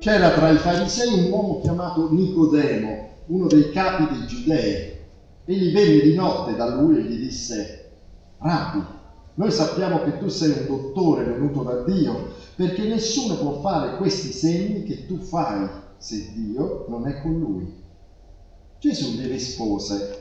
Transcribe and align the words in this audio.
C'era 0.00 0.30
tra 0.30 0.48
i 0.48 0.56
farisei 0.56 1.26
un 1.26 1.30
uomo 1.30 1.60
chiamato 1.60 2.10
Nicodemo, 2.10 3.08
uno 3.26 3.46
dei 3.48 3.70
capi 3.70 4.06
dei 4.08 4.26
giudei. 4.26 4.94
Egli 5.44 5.74
venne 5.74 6.00
di 6.00 6.14
notte 6.14 6.56
da 6.56 6.74
lui 6.74 6.96
e 6.96 7.02
gli 7.02 7.18
disse, 7.18 7.90
Rabbi, 8.38 8.82
noi 9.34 9.50
sappiamo 9.50 10.02
che 10.02 10.16
tu 10.16 10.28
sei 10.28 10.52
un 10.52 10.66
dottore 10.68 11.24
venuto 11.24 11.62
da 11.64 11.82
Dio, 11.82 12.28
perché 12.56 12.84
nessuno 12.84 13.34
può 13.34 13.60
fare 13.60 13.98
questi 13.98 14.32
segni 14.32 14.84
che 14.84 15.04
tu 15.04 15.18
fai 15.18 15.68
se 15.98 16.32
Dio 16.32 16.86
non 16.88 17.06
è 17.06 17.20
con 17.20 17.38
lui. 17.38 17.70
Gesù 18.78 19.10
gli 19.10 19.26
rispose, 19.26 20.18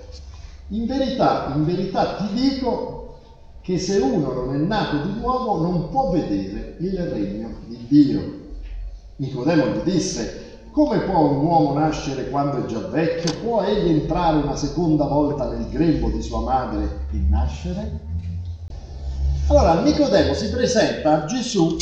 in 0.71 0.87
verità, 0.87 1.53
in 1.55 1.63
verità 1.63 2.15
ti 2.15 2.33
dico 2.33 3.15
che 3.61 3.77
se 3.77 3.99
uno 3.99 4.33
non 4.33 4.53
è 4.53 4.57
nato 4.57 5.07
di 5.07 5.17
nuovo 5.21 5.61
non 5.61 5.87
può 5.89 6.09
vedere 6.09 6.75
il 6.79 7.01
regno 7.01 7.59
di 7.65 7.77
Dio. 7.87 8.38
Nicodemo 9.19 9.65
gli 9.65 9.79
disse, 9.79 10.67
come 10.71 10.99
può 10.99 11.31
un 11.31 11.43
uomo 11.43 11.73
nascere 11.73 12.29
quando 12.29 12.63
è 12.63 12.65
già 12.67 12.87
vecchio? 12.87 13.37
Può 13.41 13.61
egli 13.61 13.89
entrare 13.89 14.37
una 14.37 14.55
seconda 14.55 15.07
volta 15.07 15.49
nel 15.49 15.67
grembo 15.67 16.09
di 16.09 16.21
sua 16.21 16.39
madre 16.39 17.07
e 17.11 17.17
nascere? 17.27 17.99
Allora 19.47 19.81
Nicodemo 19.81 20.33
si 20.33 20.49
presenta 20.49 21.23
a 21.23 21.25
Gesù 21.25 21.75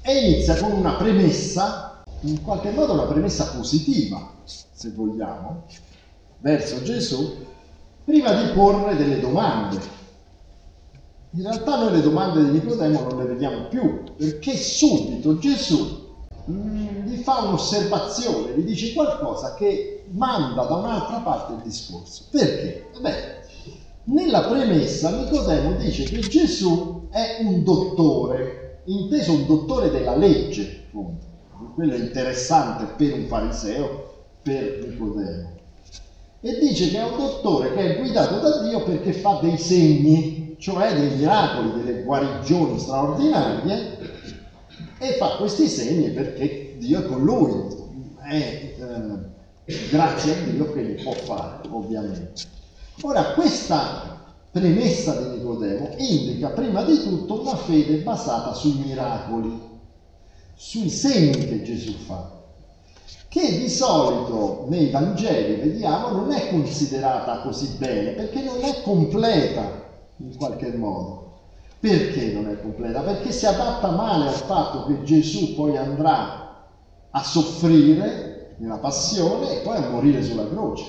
e 0.00 0.18
inizia 0.18 0.56
con 0.56 0.72
una 0.72 0.94
premessa, 0.94 2.02
in 2.20 2.40
qualche 2.40 2.70
modo 2.70 2.94
una 2.94 3.02
premessa 3.02 3.44
positiva, 3.54 4.30
se 4.44 4.90
vogliamo, 4.92 5.64
verso 6.38 6.82
Gesù, 6.84 7.44
prima 8.02 8.32
di 8.32 8.52
porre 8.52 8.96
delle 8.96 9.20
domande. 9.20 9.78
In 11.38 11.44
realtà 11.44 11.78
noi 11.78 11.92
le 11.92 12.02
domande 12.02 12.42
di 12.42 12.50
Nicodemo 12.50 13.00
non 13.02 13.18
le 13.18 13.24
vediamo 13.26 13.68
più, 13.68 14.02
perché 14.16 14.56
subito 14.56 15.38
Gesù 15.38 16.16
mm, 16.50 17.06
gli 17.06 17.22
fa 17.22 17.42
un'osservazione, 17.42 18.56
gli 18.56 18.64
dice 18.64 18.92
qualcosa 18.92 19.54
che 19.54 20.06
manda 20.10 20.64
da 20.64 20.74
un'altra 20.74 21.18
parte 21.18 21.52
il 21.52 21.60
discorso. 21.62 22.24
Perché? 22.32 22.86
Beh, 23.00 23.14
nella 24.04 24.48
premessa 24.48 25.10
Nicodemo 25.10 25.76
dice 25.76 26.02
che 26.02 26.18
Gesù 26.18 27.06
è 27.08 27.38
un 27.42 27.62
dottore, 27.62 28.80
inteso 28.86 29.34
un 29.34 29.46
dottore 29.46 29.92
della 29.92 30.16
legge, 30.16 30.86
appunto. 30.88 31.24
quello 31.76 31.94
è 31.94 31.98
interessante 31.98 32.94
per 32.96 33.12
un 33.12 33.26
fariseo, 33.26 34.14
per 34.42 34.84
Nicodemo. 34.88 35.50
E 36.40 36.58
dice 36.58 36.88
che 36.88 36.98
è 36.98 37.04
un 37.04 37.16
dottore 37.16 37.72
che 37.74 37.94
è 37.94 37.98
guidato 38.00 38.40
da 38.40 38.60
Dio 38.62 38.82
perché 38.82 39.12
fa 39.12 39.38
dei 39.40 39.56
segni, 39.56 40.47
cioè 40.58 40.94
dei 40.94 41.16
miracoli, 41.16 41.82
delle 41.82 42.02
guarigioni 42.02 42.78
straordinarie, 42.78 43.98
e 44.98 45.12
fa 45.12 45.36
questi 45.36 45.68
segni 45.68 46.10
perché 46.10 46.74
Dio 46.78 47.00
è 47.00 47.06
con 47.06 47.22
lui. 47.22 47.86
È 48.20 48.74
eh, 48.78 49.86
grazie 49.90 50.32
a 50.32 50.42
Dio 50.50 50.72
che 50.72 50.82
li 50.82 51.02
può 51.02 51.12
fare, 51.12 51.68
ovviamente. 51.70 52.32
Ora, 53.02 53.32
questa 53.32 54.34
premessa 54.50 55.14
di 55.20 55.36
Nicodemo 55.36 55.94
indica 55.98 56.48
prima 56.48 56.82
di 56.82 57.00
tutto 57.02 57.42
una 57.42 57.56
fede 57.56 57.98
basata 57.98 58.52
sui 58.54 58.82
miracoli, 58.84 59.60
sui 60.54 60.90
segni 60.90 61.46
che 61.46 61.62
Gesù 61.62 61.92
fa, 61.92 62.32
che 63.28 63.58
di 63.58 63.68
solito 63.68 64.66
nei 64.68 64.90
Vangeli, 64.90 65.60
vediamo, 65.60 66.08
non 66.08 66.32
è 66.32 66.48
considerata 66.48 67.40
così 67.40 67.76
bene, 67.78 68.12
perché 68.12 68.42
non 68.42 68.60
è 68.62 68.82
completa 68.82 69.77
in 70.18 70.36
qualche 70.36 70.72
modo. 70.76 71.26
Perché 71.80 72.32
non 72.32 72.48
è 72.48 72.60
completa? 72.60 73.00
Perché 73.00 73.30
si 73.32 73.46
adatta 73.46 73.90
male 73.90 74.28
al 74.28 74.34
fatto 74.34 74.86
che 74.86 75.02
Gesù 75.04 75.54
poi 75.54 75.76
andrà 75.76 76.66
a 77.10 77.22
soffrire 77.22 78.54
nella 78.56 78.78
passione 78.78 79.58
e 79.58 79.62
poi 79.62 79.76
a 79.76 79.88
morire 79.88 80.22
sulla 80.22 80.48
croce. 80.48 80.84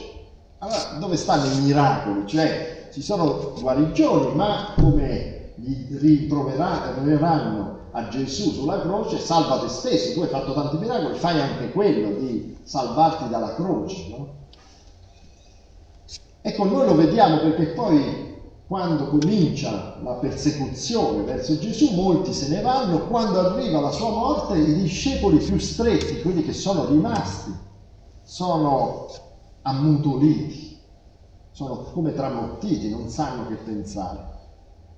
Allora, 0.59 0.97
dove 0.99 1.15
stanno 1.15 1.45
i 1.45 1.61
miracoli? 1.61 2.25
Cioè, 2.25 2.89
ci 2.91 3.01
sono 3.01 3.53
guarigioni, 3.59 4.35
ma 4.35 4.73
come 4.75 5.51
gli 5.55 5.97
rimproveranno 5.97 7.77
a 7.91 8.07
Gesù 8.07 8.51
sulla 8.51 8.81
croce, 8.81 9.19
salva 9.19 9.59
te 9.59 9.67
stesso, 9.67 10.13
tu 10.13 10.21
hai 10.21 10.27
fatto 10.27 10.53
tanti 10.53 10.77
miracoli, 10.77 11.17
fai 11.17 11.39
anche 11.39 11.71
quello 11.71 12.19
di 12.19 12.57
salvarti 12.63 13.29
dalla 13.29 13.53
croce. 13.55 14.07
No? 14.09 14.27
Ecco, 16.41 16.63
noi 16.65 16.85
lo 16.87 16.95
vediamo 16.95 17.37
perché 17.39 17.67
poi 17.67 18.28
quando 18.69 19.07
comincia 19.07 19.97
la 20.03 20.13
persecuzione 20.13 21.23
verso 21.23 21.57
Gesù, 21.57 21.91
molti 21.95 22.31
se 22.33 22.49
ne 22.49 22.61
vanno, 22.61 23.07
quando 23.07 23.39
arriva 23.39 23.79
la 23.79 23.89
sua 23.89 24.11
morte, 24.11 24.59
i 24.59 24.75
discepoli 24.75 25.39
più 25.39 25.57
stretti, 25.57 26.21
quelli 26.21 26.43
che 26.43 26.53
sono 26.53 26.85
rimasti, 26.85 27.51
sono 28.21 29.07
ammutoliti, 29.63 30.77
sono 31.49 31.77
come 31.77 32.13
tramottiti, 32.13 32.91
non 32.91 33.09
sanno 33.09 33.47
che 33.47 33.55
pensare. 33.55 34.19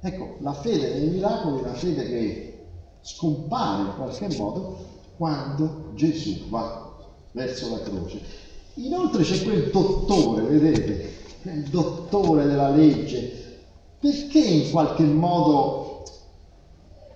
Ecco, 0.02 0.36
la 0.40 0.52
fede 0.52 1.00
nei 1.00 1.08
miracoli 1.08 1.60
è 1.60 1.64
una 1.64 1.74
fede 1.74 2.06
che 2.10 2.66
scompare 3.00 3.84
in 3.84 3.94
qualche 3.96 4.36
modo 4.36 4.76
quando 5.16 5.92
Gesù 5.96 6.50
va 6.50 6.94
verso 7.32 7.70
la 7.70 7.80
croce. 7.80 8.22
Inoltre 8.74 9.24
c'è 9.24 9.42
quel 9.44 9.70
dottore, 9.72 10.42
vedete, 10.42 11.20
il 11.44 11.70
dottore 11.70 12.46
della 12.48 12.70
legge, 12.70 13.41
perché 14.02 14.40
in 14.40 14.72
qualche 14.72 15.04
modo 15.04 16.04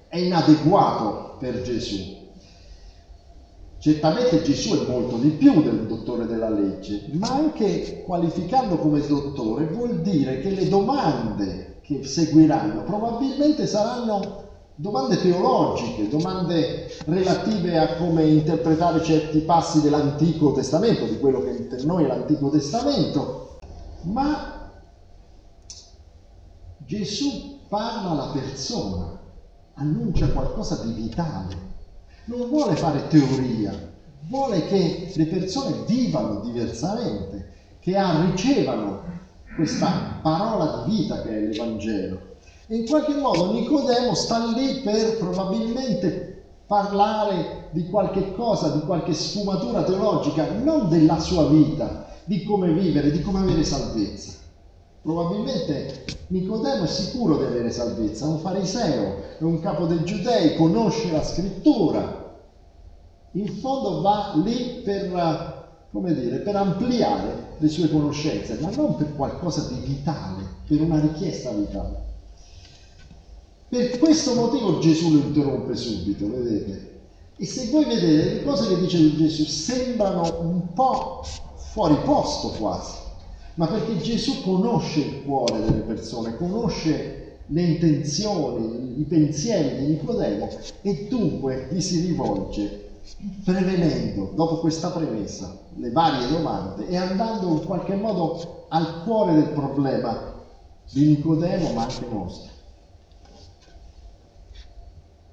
è 0.08 0.20
inadeguato 0.20 1.36
per 1.40 1.64
Gesù. 1.64 2.14
Certamente 3.80 4.42
Gesù 4.44 4.74
è 4.74 4.88
molto 4.88 5.18
di 5.18 5.30
più 5.30 5.62
del 5.62 5.88
dottore 5.88 6.28
della 6.28 6.50
legge, 6.50 7.08
ma 7.14 7.28
anche 7.30 8.04
qualificarlo 8.04 8.78
come 8.78 9.06
dottore 9.06 9.66
vuol 9.68 10.02
dire 10.02 10.40
che 10.42 10.52
le 10.52 10.68
domande 10.70 11.80
che 11.82 12.04
seguiranno 12.04 12.84
probabilmente 12.84 13.68
saranno 13.68 14.44
domande 14.76 15.22
teologiche, 15.22 16.08
domande 16.08 16.88
relative 17.06 17.78
a 17.78 17.96
come 17.96 18.24
interpretare 18.26 19.04
certi 19.04 19.40
passi 19.40 19.82
dell'Antico 19.82 20.52
Testamento, 20.54 21.06
di 21.06 21.20
quello 21.20 21.42
che 21.42 21.52
per 21.52 21.84
noi 21.86 22.04
è 22.04 22.08
l'Antico 22.08 22.50
Testamento, 22.50 23.58
ma 24.02 24.55
Gesù 26.86 27.60
parla 27.68 28.12
alla 28.12 28.32
persona, 28.32 29.20
annuncia 29.74 30.30
qualcosa 30.30 30.84
di 30.84 30.92
vitale 30.94 31.74
non 32.26 32.50
vuole 32.50 32.76
fare 32.76 33.08
teoria, 33.08 33.72
vuole 34.28 34.66
che 34.66 35.12
le 35.16 35.26
persone 35.26 35.84
vivano 35.86 36.40
diversamente, 36.40 37.52
che 37.80 37.96
ricevano 38.32 39.04
questa 39.56 40.20
parola 40.22 40.84
di 40.86 40.96
vita 40.96 41.22
che 41.22 41.30
è 41.30 41.42
l'Evangelo. 41.42 42.34
E 42.68 42.78
in 42.78 42.88
qualche 42.88 43.14
modo 43.16 43.52
Nicodemo 43.52 44.16
sta 44.16 44.44
lì 44.48 44.82
per 44.82 45.20
probabilmente 45.20 46.44
parlare 46.66 47.68
di 47.70 47.88
qualche 47.90 48.34
cosa, 48.34 48.70
di 48.70 48.80
qualche 48.80 49.14
sfumatura 49.14 49.84
teologica, 49.84 50.50
non 50.64 50.90
della 50.90 51.20
sua 51.20 51.48
vita, 51.48 52.08
di 52.24 52.44
come 52.44 52.74
vivere, 52.74 53.12
di 53.12 53.22
come 53.22 53.42
avere 53.42 53.64
salvezza. 53.64 54.45
Probabilmente 55.06 56.04
Nicodemo 56.30 56.86
è 56.86 56.88
sicuro 56.88 57.38
di 57.38 57.44
avere 57.44 57.70
salvezza, 57.70 58.26
è 58.26 58.28
un 58.28 58.40
fariseo, 58.40 59.38
è 59.38 59.44
un 59.44 59.60
capo 59.60 59.86
dei 59.86 60.04
giudei, 60.04 60.56
conosce 60.56 61.12
la 61.12 61.24
scrittura. 61.24 62.40
In 63.34 63.48
fondo 63.60 64.02
va 64.02 64.34
lì 64.44 64.82
per, 64.84 65.88
come 65.92 66.12
dire, 66.16 66.38
per 66.38 66.56
ampliare 66.56 67.54
le 67.60 67.70
sue 67.70 67.88
conoscenze, 67.88 68.58
ma 68.62 68.72
non 68.72 68.96
per 68.96 69.16
qualcosa 69.16 69.68
di 69.68 69.80
vitale, 69.86 70.44
per 70.68 70.82
una 70.82 71.00
richiesta 71.00 71.52
vitale. 71.52 72.04
Per 73.70 74.00
questo 74.00 74.34
motivo 74.34 74.80
Gesù 74.80 75.12
lo 75.12 75.20
interrompe 75.20 75.76
subito, 75.76 76.28
vedete? 76.28 76.94
E 77.36 77.46
se 77.46 77.70
voi 77.70 77.86
vedete 77.86 78.34
le 78.34 78.44
cose 78.44 78.70
che 78.70 78.80
dice 78.80 79.16
Gesù 79.16 79.44
sembrano 79.44 80.40
un 80.40 80.74
po' 80.74 81.24
fuori 81.58 81.96
posto 82.04 82.48
quasi 82.58 83.04
ma 83.56 83.68
perché 83.68 83.98
Gesù 83.98 84.42
conosce 84.44 85.00
il 85.00 85.24
cuore 85.24 85.60
delle 85.62 85.82
persone, 85.82 86.36
conosce 86.36 87.40
le 87.48 87.62
intenzioni, 87.62 89.00
i 89.00 89.04
pensieri 89.04 89.78
di 89.78 89.94
Nicodemo 89.94 90.50
e 90.82 91.08
dunque 91.10 91.68
gli 91.72 91.80
si 91.80 92.02
rivolge 92.02 92.84
prevenendo, 93.44 94.32
dopo 94.34 94.60
questa 94.60 94.90
premessa, 94.90 95.58
le 95.76 95.92
varie 95.92 96.28
domande 96.28 96.88
e 96.88 96.98
andando 96.98 97.50
in 97.50 97.64
qualche 97.66 97.96
modo 97.96 98.66
al 98.70 99.04
cuore 99.04 99.36
del 99.36 99.50
problema 99.50 100.34
di 100.92 101.08
Nicodemo 101.08 101.72
ma 101.74 101.84
anche 101.84 102.06
nostro. 102.10 102.54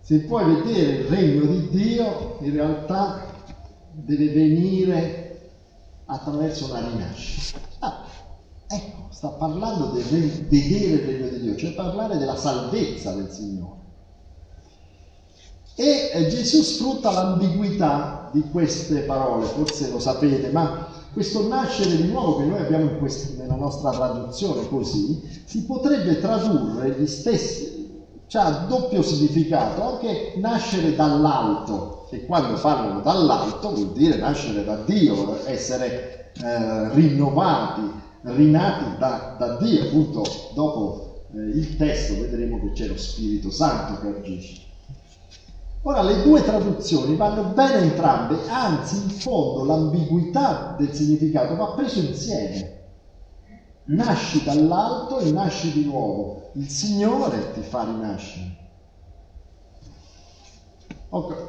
Se 0.03 0.21
puoi 0.21 0.57
vedere 0.57 0.93
il 0.93 1.05
regno 1.07 1.45
di 1.47 1.69
Dio, 1.71 2.39
in 2.41 2.53
realtà 2.53 3.25
deve 3.93 4.29
venire 4.31 5.51
attraverso 6.05 6.67
una 6.67 6.89
rinascita. 6.89 7.72
Ecco, 8.75 9.09
sta 9.11 9.29
parlando 9.29 9.91
del 9.91 10.03
vedere 10.49 10.95
il 10.95 10.99
regno 11.01 11.29
di 11.29 11.41
Dio, 11.41 11.57
cioè 11.57 11.73
parlare 11.73 12.17
della 12.17 12.37
salvezza 12.37 13.13
del 13.13 13.31
Signore. 13.31 13.81
E 15.75 16.11
eh, 16.13 16.29
Gesù 16.29 16.63
sfrutta 16.63 17.11
l'ambiguità 17.11 18.31
di 18.33 18.49
queste 18.51 19.01
parole, 19.01 19.45
forse 19.45 19.91
lo 19.91 19.99
sapete, 19.99 20.51
ma 20.51 20.89
questo 21.13 21.47
nascere 21.49 21.97
di 21.97 22.05
nuovo 22.09 22.39
che 22.39 22.45
noi 22.45 22.61
abbiamo 22.61 22.97
quest- 22.97 23.37
nella 23.37 23.57
nostra 23.57 23.91
traduzione 23.91 24.67
così, 24.67 25.23
si 25.45 25.65
potrebbe 25.65 26.19
tradurre 26.19 26.93
gli 26.93 27.07
stessi, 27.07 27.91
cioè 28.27 28.43
ha 28.43 28.65
doppio 28.67 29.03
significato, 29.03 29.83
anche 29.83 30.33
nascere 30.37 30.95
dall'alto, 30.95 32.07
e 32.09 32.25
quando 32.25 32.59
parlano 32.59 33.01
dall'alto 33.01 33.75
vuol 33.75 33.93
dire 33.93 34.17
nascere 34.17 34.65
da 34.65 34.77
Dio, 34.77 35.47
essere 35.47 36.31
eh, 36.43 36.89
rinnovati, 36.95 38.02
rinati 38.23 38.99
da, 38.99 39.37
da 39.39 39.57
Dio, 39.57 39.85
appunto 39.85 40.23
dopo 40.55 41.25
eh, 41.35 41.39
il 41.39 41.77
testo 41.77 42.21
vedremo 42.21 42.61
che 42.61 42.73
c'è 42.73 42.87
lo 42.87 42.97
Spirito 42.97 43.51
Santo 43.51 44.01
che 44.01 44.19
agisce. 44.19 44.61
Ora 45.85 46.03
le 46.03 46.23
due 46.23 46.45
traduzioni 46.45 47.17
vanno 47.17 47.43
bene 47.55 47.79
entrambe, 47.79 48.39
anzi 48.49 49.03
in 49.03 49.11
fondo 49.11 49.65
l'ambiguità 49.65 50.77
del 50.79 50.93
significato 50.93 51.57
va 51.57 51.73
preso 51.73 51.99
insieme. 51.99 52.81
Nasci 53.85 54.45
dall'alto 54.45 55.19
e 55.19 55.33
nasci 55.33 55.73
di 55.73 55.85
nuovo. 55.85 56.51
Il 56.55 56.69
Signore 56.69 57.53
ti 57.53 57.63
fa 57.63 57.83
rinascere. 57.83 58.61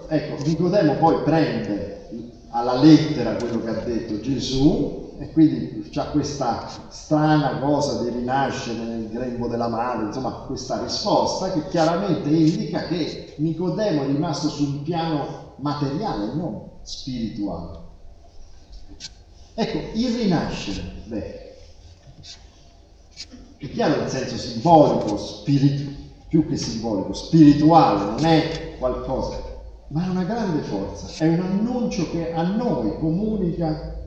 Ecco, 0.08 0.44
Nicodemo 0.44 0.96
poi 0.96 1.22
prende 1.22 2.10
alla 2.50 2.76
lettera 2.82 3.36
quello 3.36 3.62
che 3.62 3.70
ha 3.70 3.84
detto 3.84 4.20
Gesù 4.20 5.03
e 5.18 5.32
quindi 5.32 5.90
c'è 5.90 6.12
questa 6.12 6.68
strana 6.90 7.60
cosa 7.60 8.02
di 8.02 8.10
rinascere 8.10 8.80
nel 8.80 9.10
grembo 9.10 9.48
della 9.48 9.68
madre, 9.68 10.08
insomma 10.08 10.32
questa 10.48 10.82
risposta 10.82 11.52
che 11.52 11.68
chiaramente 11.68 12.30
indica 12.30 12.84
che 12.88 13.36
Nicodemo 13.38 14.04
è 14.04 14.06
rimasto 14.08 14.50
su 14.50 14.64
un 14.64 14.84
piano 14.84 15.54
materiale, 15.58 16.34
non 16.34 16.70
spirituale. 16.82 17.80
Ecco, 19.56 19.98
il 19.98 20.16
rinascere, 20.16 20.82
beh, 21.06 21.56
è 23.58 23.70
chiaro 23.70 24.02
nel 24.02 24.10
senso 24.10 24.36
simbolico, 24.36 25.18
spiritu- 25.18 25.96
più 26.28 26.48
che 26.48 26.58
simbolico, 26.58 27.14
spirituale, 27.14 28.04
non 28.04 28.26
è 28.26 28.76
qualcosa, 28.80 29.42
ma 29.90 30.06
è 30.06 30.10
una 30.10 30.24
grande 30.24 30.64
forza, 30.64 31.24
è 31.24 31.28
un 31.28 31.40
annuncio 31.40 32.10
che 32.10 32.34
a 32.34 32.42
noi 32.42 32.98
comunica 32.98 34.03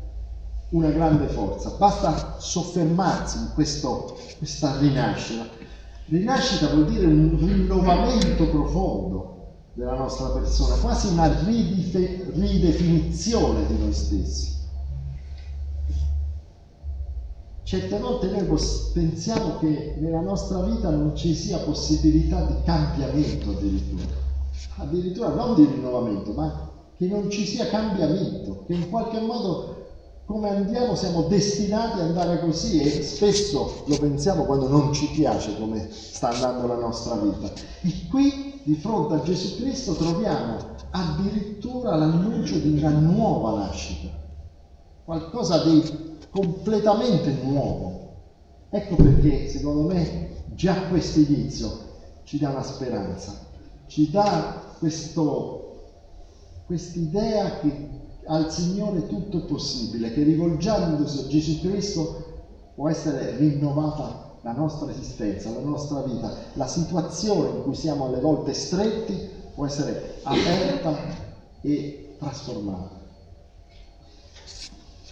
una 0.77 0.91
grande 0.91 1.27
forza. 1.29 1.71
Basta 1.79 2.37
soffermarsi 2.39 3.39
in 3.39 3.51
questo, 3.55 4.17
questa 4.37 4.79
rinascita. 4.79 5.47
Rinascita 6.09 6.69
vuol 6.69 6.87
dire 6.87 7.07
un 7.07 7.37
rinnovamento 7.39 8.49
profondo 8.49 9.35
della 9.73 9.95
nostra 9.95 10.29
persona, 10.29 10.77
quasi 10.77 11.09
una 11.09 11.27
ridef- 11.45 12.35
ridefinizione 12.35 13.67
di 13.67 13.79
noi 13.79 13.93
stessi. 13.93 14.55
Certe 17.63 17.99
volte 17.99 18.29
noi 18.29 18.47
pensiamo 18.93 19.59
che 19.59 19.97
nella 19.99 20.21
nostra 20.21 20.63
vita 20.63 20.89
non 20.91 21.17
ci 21.17 21.35
sia 21.35 21.59
possibilità 21.59 22.45
di 22.45 22.63
cambiamento 22.65 23.51
addirittura, 23.51 24.05
addirittura 24.77 25.29
non 25.31 25.57
di 25.57 25.65
rinnovamento, 25.65 26.33
ma 26.33 26.71
che 26.97 27.09
non 27.09 27.29
ci 27.29 27.45
sia 27.45 27.67
cambiamento, 27.67 28.65
che 28.67 28.75
in 28.75 28.89
qualche 28.89 29.19
modo 29.19 29.76
come 30.27 30.51
andiamo 30.51 30.97
siamo 30.97 31.23
destinati 31.23 32.01
ad 32.01 32.09
andare 32.09 32.41
così 32.41 32.81
e 32.81 33.03
spesso 33.03 33.85
lo 33.87 33.97
pensiamo 33.97 34.45
quando 34.45 34.69
non 34.69 34.93
ci 34.93 35.07
piace 35.11 35.57
come 35.57 35.89
sta 35.91 36.31
andando 36.31 36.67
la 36.67 36.75
nostra 36.75 37.15
vita. 37.15 37.53
E 37.83 38.09
qui 38.11 38.61
di 38.65 38.75
fronte 38.75 39.15
a 39.15 39.23
Gesù 39.23 39.57
Cristo 39.63 39.95
troviamo 39.95 40.57
addirittura 40.91 41.95
l'annuncio 41.95 42.59
di 42.59 42.77
una 42.77 42.91
nuova 42.91 43.59
nascita, 43.67 44.09
qualcosa 45.05 45.63
di 45.63 46.19
completamente 46.31 47.31
nuovo. 47.45 47.95
Ecco 48.71 48.97
perché 48.97 49.49
secondo 49.49 49.83
me 49.83 50.43
già 50.55 50.89
questo 50.89 51.21
inizio 51.21 51.85
ci 52.25 52.39
dà 52.39 52.49
una 52.49 52.65
speranza, 52.65 53.33
ci 53.87 54.11
dà 54.11 54.75
quest'idea 56.67 57.61
che 57.61 58.05
al 58.27 58.53
Signore 58.53 59.07
tutto 59.07 59.39
è 59.39 59.43
possibile, 59.43 60.13
che 60.13 60.23
rivolgendosi 60.23 61.19
a 61.19 61.27
Gesù 61.29 61.61
Cristo 61.61 62.25
può 62.75 62.89
essere 62.89 63.37
rinnovata 63.37 64.39
la 64.43 64.53
nostra 64.53 64.91
esistenza, 64.91 65.51
la 65.51 65.61
nostra 65.61 66.03
vita, 66.03 66.33
la 66.55 66.67
situazione 66.67 67.57
in 67.57 67.63
cui 67.63 67.75
siamo 67.75 68.07
alle 68.07 68.21
volte 68.21 68.53
stretti 68.53 69.35
può 69.55 69.67
essere 69.67 70.21
aperta 70.23 70.97
e 71.63 72.15
trasformata. 72.19 72.95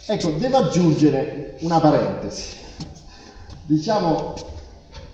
Ecco, 0.07 0.31
devo 0.33 0.57
aggiungere 0.59 1.57
una 1.61 1.81
parentesi. 1.81 2.57
Diciamo, 3.65 4.35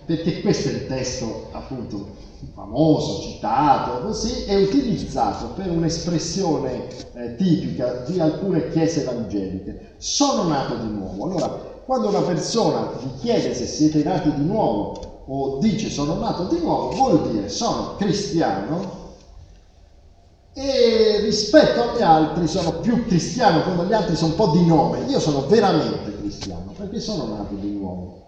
perché 0.04 0.40
questo 0.40 0.68
è 0.68 0.72
il 0.72 0.86
testo 0.88 1.48
appunto 1.52 2.28
famoso, 2.54 3.22
citato, 3.22 4.06
così, 4.06 4.44
è 4.44 4.56
utilizzato 4.56 5.48
per 5.54 5.70
un'espressione 5.70 6.86
eh, 7.14 7.36
tipica 7.36 8.04
di 8.06 8.20
alcune 8.20 8.70
chiese 8.70 9.02
evangeliche. 9.02 9.94
Sono 9.98 10.44
nato 10.44 10.76
di 10.76 10.88
nuovo. 10.88 11.24
Allora, 11.24 11.48
quando 11.84 12.08
una 12.08 12.22
persona 12.22 12.92
vi 13.02 13.10
chiede 13.20 13.54
se 13.54 13.66
siete 13.66 14.02
nati 14.02 14.32
di 14.32 14.44
nuovo 14.44 15.24
o 15.26 15.58
dice 15.58 15.90
sono 15.90 16.14
nato 16.14 16.44
di 16.44 16.58
nuovo, 16.58 16.94
vuol 16.94 17.30
dire 17.30 17.48
sono 17.48 17.96
cristiano 17.96 18.98
e 20.52 21.20
rispetto 21.22 21.80
agli 21.82 22.02
altri 22.02 22.46
sono 22.48 22.80
più 22.80 23.06
cristiano, 23.06 23.62
quando 23.62 23.84
gli 23.84 23.92
altri 23.92 24.16
sono 24.16 24.32
un 24.32 24.36
po' 24.36 24.48
di 24.48 24.66
nome. 24.66 25.04
Io 25.06 25.20
sono 25.20 25.46
veramente 25.46 26.16
cristiano 26.18 26.72
perché 26.76 27.00
sono 27.00 27.34
nato 27.34 27.54
di 27.54 27.70
nuovo. 27.70 28.18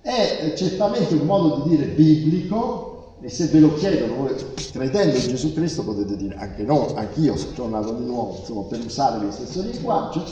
È 0.00 0.54
certamente 0.56 1.14
un 1.14 1.26
modo 1.26 1.62
di 1.62 1.70
dire 1.70 1.86
biblico, 1.86 2.95
e 3.20 3.30
se 3.30 3.46
ve 3.46 3.60
lo 3.60 3.74
chiedono, 3.74 4.14
voi 4.14 4.34
credendo 4.72 5.16
in 5.16 5.28
Gesù 5.28 5.54
Cristo 5.54 5.82
potete 5.82 6.16
dire 6.16 6.36
anche 6.36 6.62
no, 6.62 6.94
anch'io 6.94 7.36
sono 7.36 7.68
nato 7.68 7.92
di 7.92 8.04
nuovo, 8.04 8.36
insomma, 8.38 8.62
per 8.62 8.80
usare 8.84 9.24
lo 9.24 9.30
stesso 9.30 9.62
linguaggio. 9.62 10.24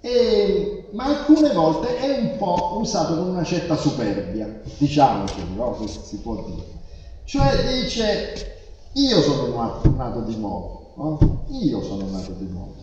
E, 0.00 0.88
ma 0.92 1.04
alcune 1.04 1.52
volte 1.52 1.98
è 1.98 2.18
un 2.18 2.36
po' 2.36 2.78
usato 2.80 3.16
con 3.16 3.28
una 3.28 3.44
certa 3.44 3.76
superbia, 3.76 4.60
diciamocelo, 4.78 5.54
no? 5.54 5.70
Questo 5.72 6.02
si 6.02 6.18
può 6.18 6.44
dire. 6.44 6.74
Cioè 7.24 7.82
dice, 7.82 8.56
io 8.92 9.20
sono 9.20 9.54
nato, 9.54 9.90
nato 9.90 10.20
di 10.20 10.36
nuovo, 10.36 10.92
no? 10.96 11.44
io 11.50 11.82
sono 11.82 12.08
nato 12.10 12.32
di 12.32 12.48
nuovo. 12.48 12.74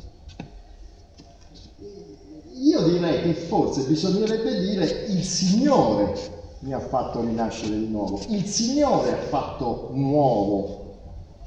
Io 2.56 2.82
direi 2.84 3.22
che 3.22 3.34
forse 3.34 3.84
bisognerebbe 3.84 4.60
dire 4.62 4.86
il 5.10 5.24
Signore 5.24 6.42
mi 6.63 6.72
ha 6.72 6.79
fatto 6.79 7.22
rinascere 7.22 7.77
di 7.77 7.88
nuovo. 7.88 8.20
Il 8.29 8.46
Signore 8.46 9.12
ha 9.12 9.22
fatto 9.27 9.89
nuovo, 9.91 10.96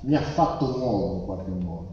mi 0.03 0.15
ha 0.15 0.21
fatto 0.21 0.77
nuovo 0.77 1.15
in 1.15 1.25
qualche 1.25 1.51
modo. 1.51 1.87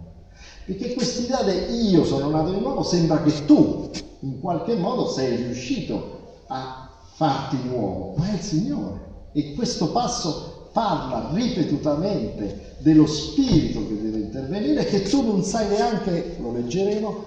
Perché 0.65 0.93
quest'idea 0.93 1.41
di 1.43 1.89
io 1.89 2.03
sono 2.03 2.29
nato 2.29 2.51
di 2.51 2.59
nuovo 2.59 2.83
sembra 2.83 3.21
che 3.21 3.45
tu 3.45 3.89
in 4.19 4.39
qualche 4.39 4.75
modo 4.75 5.07
sei 5.07 5.37
riuscito 5.37 6.21
a 6.47 6.89
farti 7.15 7.57
nuovo, 7.65 8.13
ma 8.17 8.29
è 8.29 8.33
il 8.33 8.41
Signore. 8.41 9.11
E 9.31 9.53
questo 9.53 9.91
passo 9.91 10.69
parla 10.73 11.29
ripetutamente 11.31 12.75
dello 12.79 13.05
spirito 13.05 13.87
che 13.87 14.01
deve 14.01 14.17
intervenire, 14.19 14.85
che 14.85 15.03
tu 15.03 15.21
non 15.21 15.43
sai 15.43 15.69
neanche, 15.69 16.37
lo 16.41 16.51
leggeremo, 16.51 17.23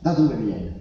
da 0.00 0.12
dove 0.14 0.34
viene. 0.34 0.80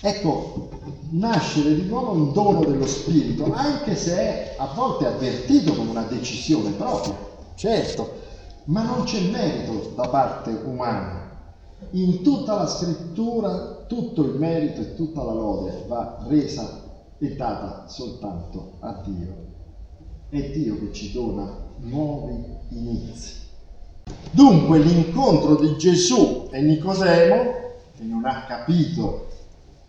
Ecco, 0.00 0.68
nascere 1.10 1.74
di 1.74 1.86
nuovo 1.88 2.12
un 2.12 2.32
dono 2.32 2.64
dello 2.64 2.86
Spirito, 2.86 3.50
anche 3.52 3.96
se 3.96 4.14
è 4.14 4.54
a 4.58 4.66
volte 4.74 5.06
avvertito 5.06 5.74
come 5.74 5.90
una 5.90 6.02
decisione 6.02 6.70
propria, 6.70 7.16
certo, 7.54 8.12
ma 8.64 8.82
non 8.82 9.04
c'è 9.04 9.20
merito 9.30 9.92
da 9.94 10.08
parte 10.08 10.50
umana. 10.50 11.24
In 11.92 12.22
tutta 12.22 12.54
la 12.54 12.66
scrittura 12.66 13.84
tutto 13.86 14.22
il 14.22 14.38
merito 14.38 14.80
e 14.80 14.94
tutta 14.94 15.22
la 15.22 15.32
lode 15.32 15.84
va 15.86 16.24
resa 16.28 16.82
e 17.18 17.34
data 17.34 17.86
soltanto 17.88 18.72
a 18.80 19.02
Dio. 19.04 19.44
È 20.28 20.50
Dio 20.50 20.78
che 20.78 20.92
ci 20.92 21.12
dona 21.12 21.56
nuovi 21.78 22.44
inizi. 22.70 23.44
Dunque 24.30 24.78
l'incontro 24.78 25.56
di 25.56 25.76
Gesù 25.78 26.48
e 26.50 26.60
Nicodemo, 26.60 27.54
che 27.96 28.04
non 28.04 28.24
ha 28.26 28.44
capito 28.46 29.28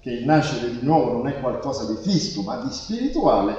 che 0.07 0.13
il 0.13 0.25
nascere 0.25 0.71
di 0.71 0.85
nuovo 0.85 1.11
non 1.11 1.27
è 1.27 1.41
qualcosa 1.41 1.83
di 1.91 1.97
fisico 2.01 2.41
ma 2.41 2.63
di 2.63 2.71
spirituale, 2.71 3.55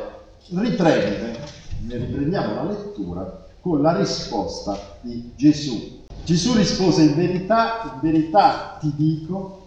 riprende, 0.55 1.39
ne 1.81 1.97
riprendiamo 1.99 2.55
la 2.55 2.63
lettura, 2.63 3.45
con 3.61 3.83
la 3.83 3.95
risposta 3.95 4.97
di 5.03 5.33
Gesù. 5.37 6.07
Gesù 6.25 6.55
rispose 6.55 7.03
in 7.03 7.15
verità, 7.17 7.93
in 7.93 8.01
verità 8.01 8.79
ti 8.81 8.95
dico 8.97 9.67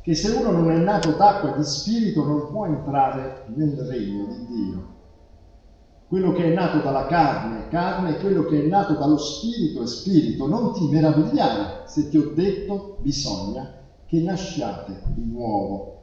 che 0.00 0.14
se 0.14 0.30
uno 0.30 0.50
non 0.50 0.70
è 0.70 0.78
nato 0.78 1.10
d'acqua 1.10 1.52
e 1.52 1.58
di 1.58 1.64
spirito 1.64 2.24
non 2.24 2.48
può 2.50 2.64
entrare 2.64 3.44
nel 3.54 3.76
regno 3.76 4.24
di 4.28 4.46
Dio. 4.46 4.86
Quello 6.08 6.32
che 6.32 6.44
è 6.44 6.54
nato 6.54 6.78
dalla 6.78 7.04
carne 7.04 7.66
è 7.66 7.68
carne 7.68 8.16
e 8.16 8.20
quello 8.20 8.44
che 8.44 8.64
è 8.64 8.66
nato 8.66 8.94
dallo 8.94 9.18
spirito 9.18 9.82
è 9.82 9.86
spirito. 9.86 10.46
Non 10.46 10.72
ti 10.72 10.88
meravigliare 10.88 11.82
se 11.84 12.08
ti 12.08 12.16
ho 12.16 12.32
detto 12.34 12.96
bisogna 13.02 13.76
che 14.06 14.20
nasciate 14.20 15.02
di 15.08 15.30
nuovo. 15.30 15.97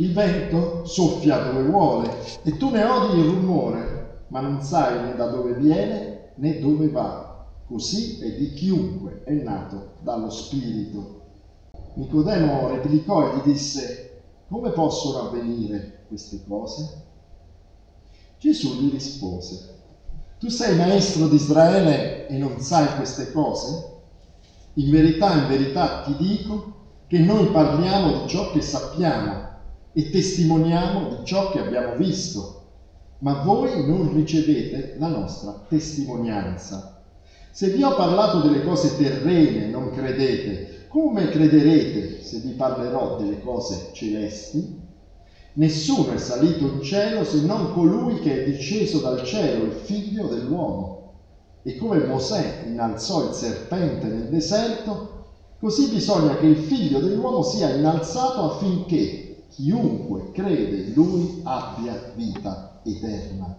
Il 0.00 0.12
vento 0.12 0.84
soffia 0.84 1.38
dove 1.38 1.64
vuole 1.64 2.08
e 2.44 2.56
tu 2.56 2.70
ne 2.70 2.84
odi 2.84 3.18
il 3.18 3.30
rumore, 3.30 4.26
ma 4.28 4.38
non 4.38 4.62
sai 4.62 5.02
né 5.02 5.16
da 5.16 5.26
dove 5.26 5.54
viene 5.54 6.30
né 6.36 6.60
dove 6.60 6.88
va. 6.88 7.46
Così 7.66 8.20
è 8.20 8.30
di 8.36 8.52
chiunque 8.52 9.22
è 9.24 9.32
nato 9.32 9.94
dallo 10.02 10.30
spirito. 10.30 11.22
Nicodemo 11.94 12.68
replicò 12.68 13.26
e 13.26 13.36
gli 13.38 13.50
disse, 13.50 14.20
come 14.48 14.70
possono 14.70 15.26
avvenire 15.26 16.04
queste 16.06 16.44
cose? 16.46 17.02
Gesù 18.38 18.76
gli 18.76 18.92
rispose, 18.92 19.80
tu 20.38 20.48
sei 20.48 20.76
maestro 20.76 21.26
di 21.26 21.34
Israele 21.34 22.28
e 22.28 22.38
non 22.38 22.60
sai 22.60 22.94
queste 22.94 23.32
cose? 23.32 23.96
In 24.74 24.92
verità, 24.92 25.34
in 25.34 25.48
verità 25.48 26.02
ti 26.02 26.14
dico 26.16 26.74
che 27.08 27.18
noi 27.18 27.46
parliamo 27.46 28.20
di 28.20 28.28
ciò 28.28 28.52
che 28.52 28.60
sappiamo 28.60 29.47
e 29.98 30.10
testimoniamo 30.10 31.08
di 31.08 31.24
ciò 31.24 31.50
che 31.50 31.58
abbiamo 31.58 31.96
visto, 31.96 32.54
ma 33.18 33.42
voi 33.42 33.84
non 33.84 34.14
ricevete 34.14 34.94
la 34.96 35.08
nostra 35.08 35.60
testimonianza. 35.68 36.94
Se 37.50 37.70
vi 37.70 37.82
ho 37.82 37.96
parlato 37.96 38.38
delle 38.38 38.62
cose 38.62 38.96
terrene 38.96 39.66
non 39.66 39.90
credete, 39.90 40.84
come 40.86 41.30
crederete 41.30 42.22
se 42.22 42.38
vi 42.38 42.52
parlerò 42.52 43.16
delle 43.16 43.40
cose 43.40 43.88
celesti? 43.90 44.72
Nessuno 45.54 46.12
è 46.12 46.18
salito 46.18 46.68
in 46.68 46.80
cielo 46.80 47.24
se 47.24 47.40
non 47.40 47.72
colui 47.72 48.20
che 48.20 48.44
è 48.44 48.44
disceso 48.44 49.00
dal 49.00 49.24
cielo, 49.24 49.64
il 49.64 49.72
figlio 49.72 50.28
dell'uomo. 50.28 51.06
E 51.64 51.74
come 51.74 52.04
Mosè 52.04 52.62
innalzò 52.66 53.26
il 53.26 53.34
serpente 53.34 54.06
nel 54.06 54.28
deserto, 54.28 55.24
così 55.58 55.88
bisogna 55.88 56.36
che 56.36 56.46
il 56.46 56.56
figlio 56.56 57.00
dell'uomo 57.00 57.42
sia 57.42 57.70
innalzato 57.70 58.44
affinché 58.44 59.26
chiunque 59.48 60.30
crede 60.32 60.76
in 60.76 60.92
lui 60.94 61.40
abbia 61.44 62.12
vita 62.14 62.80
eterna. 62.84 63.56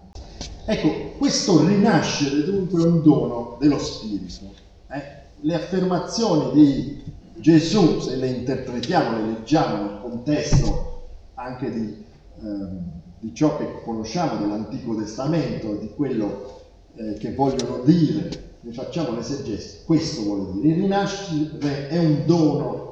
Ecco, 0.65 1.17
questo 1.17 1.65
rinascere 1.65 2.43
dunque 2.43 2.83
è 2.83 2.85
un 2.85 3.01
dono 3.01 3.57
dello 3.59 3.79
Spirito. 3.79 4.53
Eh? 4.89 5.01
Le 5.41 5.55
affermazioni 5.55 6.51
di 6.51 7.03
Gesù, 7.37 7.99
se 7.99 8.15
le 8.17 8.27
interpretiamo, 8.27 9.17
le 9.17 9.31
leggiamo 9.31 9.83
nel 9.83 9.99
contesto 10.01 11.07
anche 11.35 11.71
di, 11.71 12.03
ehm, 12.41 12.79
di 13.19 13.33
ciò 13.33 13.57
che 13.57 13.81
conosciamo 13.83 14.39
dell'Antico 14.39 14.95
Testamento, 14.95 15.73
di 15.75 15.89
quello 15.95 16.61
eh, 16.95 17.13
che 17.13 17.33
vogliono 17.33 17.81
dire, 17.83 18.57
ne 18.61 18.73
facciamo 18.73 19.15
l'esegesi, 19.15 19.79
questo 19.85 20.21
vuole 20.23 20.51
dire. 20.53 20.67
Il 20.67 20.81
rinascere 20.81 21.87
è 21.87 21.97
un 21.97 22.25
dono 22.25 22.88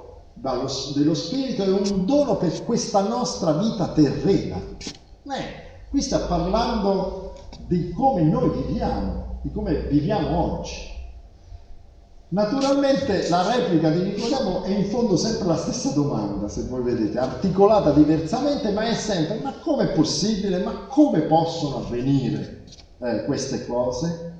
dello 0.93 1.13
Spirito, 1.13 1.63
è 1.63 1.67
un 1.67 2.05
dono 2.05 2.37
per 2.37 2.63
questa 2.63 3.01
nostra 3.01 3.51
vita 3.53 3.87
terrena. 3.89 4.57
Eh, 4.57 5.89
qui 5.89 6.01
sta 6.01 6.19
parlando 6.19 7.33
di 7.67 7.91
come 7.91 8.21
noi 8.21 8.49
viviamo, 8.63 9.39
di 9.41 9.51
come 9.51 9.73
viviamo 9.89 10.59
oggi. 10.59 10.95
Naturalmente 12.29 13.29
la 13.29 13.55
replica 13.55 13.89
di 13.89 14.01
Nicodemo 14.01 14.63
è 14.63 14.69
in 14.69 14.85
fondo 14.89 15.15
sempre 15.15 15.47
la 15.47 15.57
stessa 15.57 15.91
domanda, 15.91 16.49
se 16.49 16.63
voi 16.63 16.81
vedete, 16.81 17.17
articolata 17.17 17.91
diversamente, 17.91 18.71
ma 18.71 18.87
è 18.87 18.93
sempre, 18.93 19.39
ma 19.41 19.53
com'è 19.53 19.93
possibile, 19.93 20.61
ma 20.63 20.87
come 20.87 21.21
possono 21.21 21.77
avvenire 21.77 22.63
eh, 22.99 23.23
queste 23.25 23.65
cose? 23.65 24.39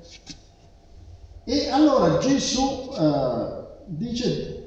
E 1.44 1.70
allora 1.70 2.18
Gesù 2.18 2.90
eh, 2.98 3.66
dice, 3.86 4.57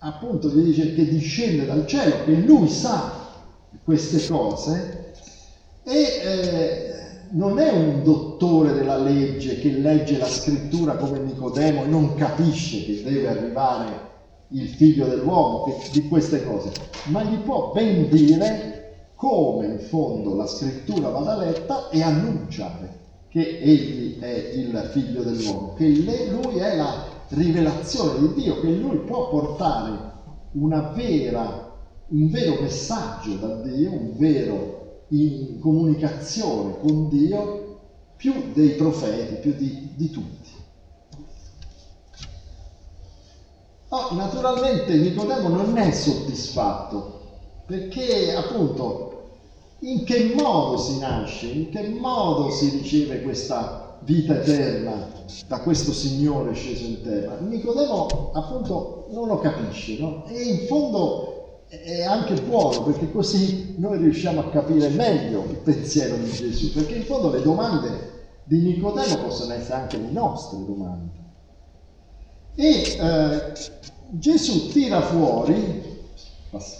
appunto, 0.00 0.48
gli 0.48 0.62
dice 0.62 0.94
che 0.94 1.08
discende 1.08 1.66
dal 1.66 1.86
cielo, 1.86 2.24
che 2.24 2.34
lui 2.34 2.68
sa 2.68 3.26
queste 3.84 4.26
cose 4.26 5.12
e 5.82 5.94
eh, 5.94 6.92
non 7.30 7.58
è 7.58 7.70
un 7.70 8.02
dottore 8.02 8.72
della 8.72 8.98
legge 8.98 9.58
che 9.58 9.70
legge 9.70 10.18
la 10.18 10.26
scrittura 10.26 10.96
come 10.96 11.18
Nicodemo 11.18 11.84
e 11.84 11.86
non 11.86 12.14
capisce 12.14 12.84
che 12.84 13.02
deve 13.02 13.28
arrivare 13.28 14.06
il 14.48 14.68
figlio 14.68 15.06
dell'uomo 15.06 15.64
che, 15.64 15.90
di 15.92 16.08
queste 16.08 16.44
cose, 16.44 16.70
ma 17.04 17.22
gli 17.22 17.36
può 17.38 17.72
ben 17.72 18.08
dire 18.08 19.12
come 19.14 19.66
in 19.66 19.78
fondo 19.80 20.34
la 20.34 20.46
scrittura 20.46 21.08
vada 21.08 21.36
letta 21.36 21.88
e 21.90 22.02
annunciare 22.02 22.96
che 23.28 23.58
egli 23.58 24.18
è 24.20 24.52
il 24.54 24.90
figlio 24.92 25.22
dell'uomo, 25.22 25.74
che 25.74 25.86
lui 25.86 26.58
è 26.58 26.76
la 26.76 27.16
rivelazione 27.28 28.18
di 28.20 28.42
Dio, 28.42 28.60
che 28.60 28.70
lui 28.70 28.98
può 28.98 29.28
portare 29.28 30.08
vera, 30.94 31.76
un 32.08 32.30
vero 32.30 32.60
messaggio 32.60 33.34
da 33.34 33.54
Dio, 33.56 33.92
un 33.92 34.16
vero 34.16 35.04
in 35.08 35.58
comunicazione 35.60 36.78
con 36.80 37.08
Dio 37.08 37.80
più 38.16 38.52
dei 38.52 38.70
profeti, 38.70 39.34
più 39.34 39.54
di, 39.54 39.92
di 39.94 40.10
tutti. 40.10 40.50
Oh, 43.90 44.14
naturalmente 44.14 44.96
Nicodemo 44.96 45.48
non 45.48 45.78
è 45.78 45.90
soddisfatto 45.92 47.20
perché 47.64 48.34
appunto 48.34 49.30
in 49.80 50.04
che 50.04 50.34
modo 50.34 50.76
si 50.76 50.98
nasce, 50.98 51.46
in 51.46 51.70
che 51.70 51.88
modo 51.88 52.50
si 52.50 52.68
riceve 52.70 53.22
questa 53.22 53.87
vita 54.08 54.40
eterna 54.40 55.06
da 55.46 55.60
questo 55.60 55.92
Signore 55.92 56.54
sceso 56.54 56.84
in 56.84 57.02
terra. 57.02 57.36
Nicodemo 57.40 58.30
appunto 58.32 59.06
non 59.10 59.28
lo 59.28 59.38
capisce, 59.38 59.98
no? 59.98 60.24
E 60.26 60.42
in 60.42 60.66
fondo 60.66 61.64
è 61.68 62.02
anche 62.04 62.40
buono 62.40 62.84
perché 62.84 63.12
così 63.12 63.74
noi 63.76 63.98
riusciamo 63.98 64.40
a 64.40 64.48
capire 64.48 64.88
meglio 64.88 65.44
il 65.50 65.58
pensiero 65.58 66.16
di 66.16 66.30
Gesù, 66.30 66.72
perché 66.72 66.94
in 66.94 67.04
fondo 67.04 67.30
le 67.30 67.42
domande 67.42 68.16
di 68.44 68.60
Nicodemo 68.60 69.18
possono 69.18 69.52
essere 69.52 69.74
anche 69.74 69.98
le 69.98 70.10
nostre 70.10 70.58
domande. 70.64 71.26
E 72.54 72.96
eh, 72.98 73.52
Gesù 74.12 74.70
tira 74.70 75.02
fuori, 75.02 76.06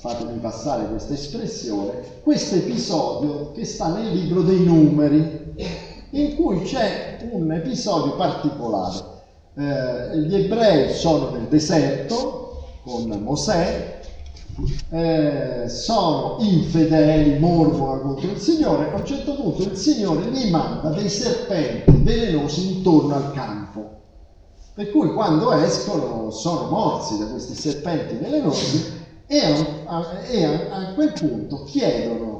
fatemi 0.00 0.38
passare 0.38 0.88
questa 0.88 1.12
espressione, 1.12 2.20
questo 2.22 2.54
episodio 2.54 3.52
che 3.52 3.66
sta 3.66 3.92
nel 3.92 4.14
libro 4.14 4.40
dei 4.40 4.64
numeri, 4.64 5.52
in 6.10 6.36
cui 6.36 6.62
c'è 6.62 7.18
un 7.30 7.52
episodio 7.52 8.16
particolare. 8.16 9.16
Eh, 9.54 10.18
gli 10.18 10.34
ebrei 10.34 10.92
sono 10.92 11.30
nel 11.30 11.48
deserto 11.48 12.66
con 12.84 13.08
Mosè, 13.22 14.00
eh, 14.90 15.68
sono 15.68 16.36
infedeli, 16.40 17.38
mormono 17.38 18.00
contro 18.00 18.30
il 18.30 18.38
Signore, 18.38 18.90
a 18.92 18.96
un 18.96 19.04
certo 19.04 19.34
punto 19.34 19.62
il 19.62 19.76
Signore 19.76 20.30
gli 20.30 20.50
manda 20.50 20.90
dei 20.90 21.08
serpenti 21.08 21.90
velenosi 22.02 22.76
intorno 22.76 23.14
al 23.14 23.32
campo. 23.32 23.96
Per 24.74 24.90
cui 24.90 25.12
quando 25.12 25.52
escono 25.52 26.30
sono 26.30 26.70
morsi 26.70 27.18
da 27.18 27.26
questi 27.26 27.54
serpenti 27.54 28.14
velenosi 28.14 28.96
e 29.26 29.38
a, 29.86 30.22
e 30.22 30.44
a, 30.44 30.68
a 30.70 30.94
quel 30.94 31.12
punto 31.12 31.64
chiedono 31.64 32.37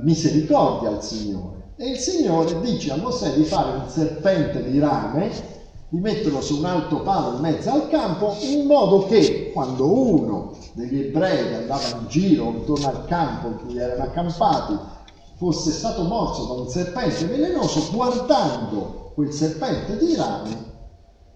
misericordia 0.00 0.90
al 0.90 1.02
Signore. 1.02 1.70
E 1.76 1.90
il 1.90 1.98
Signore 1.98 2.60
dice 2.60 2.92
a 2.92 2.96
Mosè 2.96 3.34
di 3.34 3.44
fare 3.44 3.78
un 3.78 3.88
serpente 3.88 4.70
di 4.70 4.78
rame 4.78 5.30
di 5.88 5.98
metterlo 6.00 6.40
su 6.40 6.58
un 6.58 6.64
alto 6.64 7.02
palo 7.02 7.36
in 7.36 7.42
mezzo 7.42 7.70
al 7.70 7.88
campo 7.88 8.34
in 8.40 8.66
modo 8.66 9.04
che 9.06 9.50
quando 9.52 9.92
uno 9.92 10.56
degli 10.72 11.00
ebrei 11.00 11.48
che 11.48 11.54
andava 11.54 11.86
in 11.88 12.06
giro 12.08 12.44
intorno 12.44 12.88
al 12.88 13.04
campo 13.04 13.48
in 13.48 13.56
cui 13.58 13.76
erano 13.76 14.02
accampati 14.04 14.74
fosse 15.36 15.70
stato 15.70 16.04
morso 16.04 16.46
da 16.46 16.60
un 16.60 16.68
serpente 16.68 17.26
velenoso, 17.26 17.90
guardando 17.92 19.10
quel 19.14 19.32
serpente 19.32 19.98
di 19.98 20.14
rame 20.14 20.70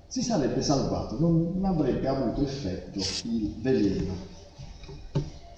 si 0.07 0.23
sarebbe 0.23 0.63
salvato, 0.63 1.19
non, 1.19 1.61
avrebbe 1.65 2.07
avuto 2.09 2.41
effetto 2.43 3.01
il 3.25 3.55
veleno. 3.61 4.15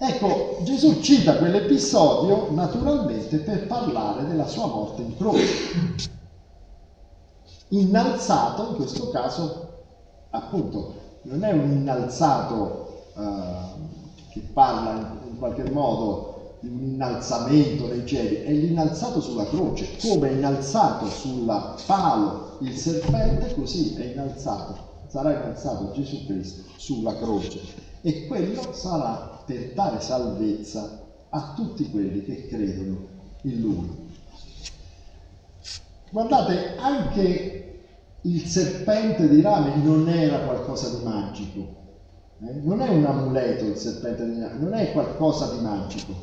Ecco, 0.01 0.59
Gesù 0.63 1.01
cita 1.01 1.35
quell'episodio 1.35 2.51
naturalmente 2.51 3.39
per 3.39 3.67
parlare 3.67 4.25
della 4.25 4.47
sua 4.47 4.65
morte 4.65 5.01
in 5.01 5.17
croce. 5.17 5.45
Innalzato 7.67 8.69
in 8.69 8.75
questo 8.75 9.09
caso 9.09 9.67
appunto 10.29 10.93
non 11.23 11.43
è 11.43 11.51
un 11.51 11.71
innalzato 11.71 13.09
uh, 13.13 13.21
che 14.29 14.39
parla 14.53 15.19
in, 15.27 15.37
qualche 15.37 15.69
modo 15.69 16.55
di 16.61 16.69
un 16.69 16.79
innalzamento 16.79 17.87
nei 17.87 18.05
cieli, 18.05 18.43
è 18.43 18.51
l'innalzato 18.53 19.19
sulla 19.19 19.47
croce, 19.47 19.97
come 20.01 20.29
è 20.29 20.31
innalzato 20.31 21.07
sulla 21.07 21.75
palo 21.85 22.57
il 22.61 22.73
serpente, 22.77 23.53
così 23.53 23.95
è 23.95 24.13
innalzato, 24.13 24.77
sarà 25.07 25.33
innalzato 25.33 25.91
Gesù 25.91 26.25
Cristo 26.25 26.63
sulla 26.77 27.17
croce. 27.17 27.59
E 28.01 28.27
quello 28.27 28.71
sarà 28.71 29.38
per 29.49 29.71
dare 29.73 29.99
salvezza 29.99 31.07
a 31.29 31.53
tutti 31.55 31.89
quelli 31.89 32.23
che 32.23 32.45
credono 32.45 33.07
in 33.41 33.59
Lui. 33.61 34.07
Guardate, 36.11 36.75
anche 36.77 37.81
il 38.21 38.45
serpente 38.45 39.27
di 39.27 39.41
rame 39.41 39.75
non 39.77 40.07
era 40.07 40.41
qualcosa 40.41 40.89
di 40.89 41.03
magico. 41.03 41.77
Eh? 42.45 42.59
Non 42.61 42.81
è 42.81 42.89
un 42.89 43.05
amuleto 43.05 43.65
il 43.65 43.75
serpente 43.75 44.23
di 44.23 44.39
rame, 44.39 44.59
non 44.59 44.73
è 44.75 44.91
qualcosa 44.91 45.49
di 45.51 45.61
magico. 45.61 46.13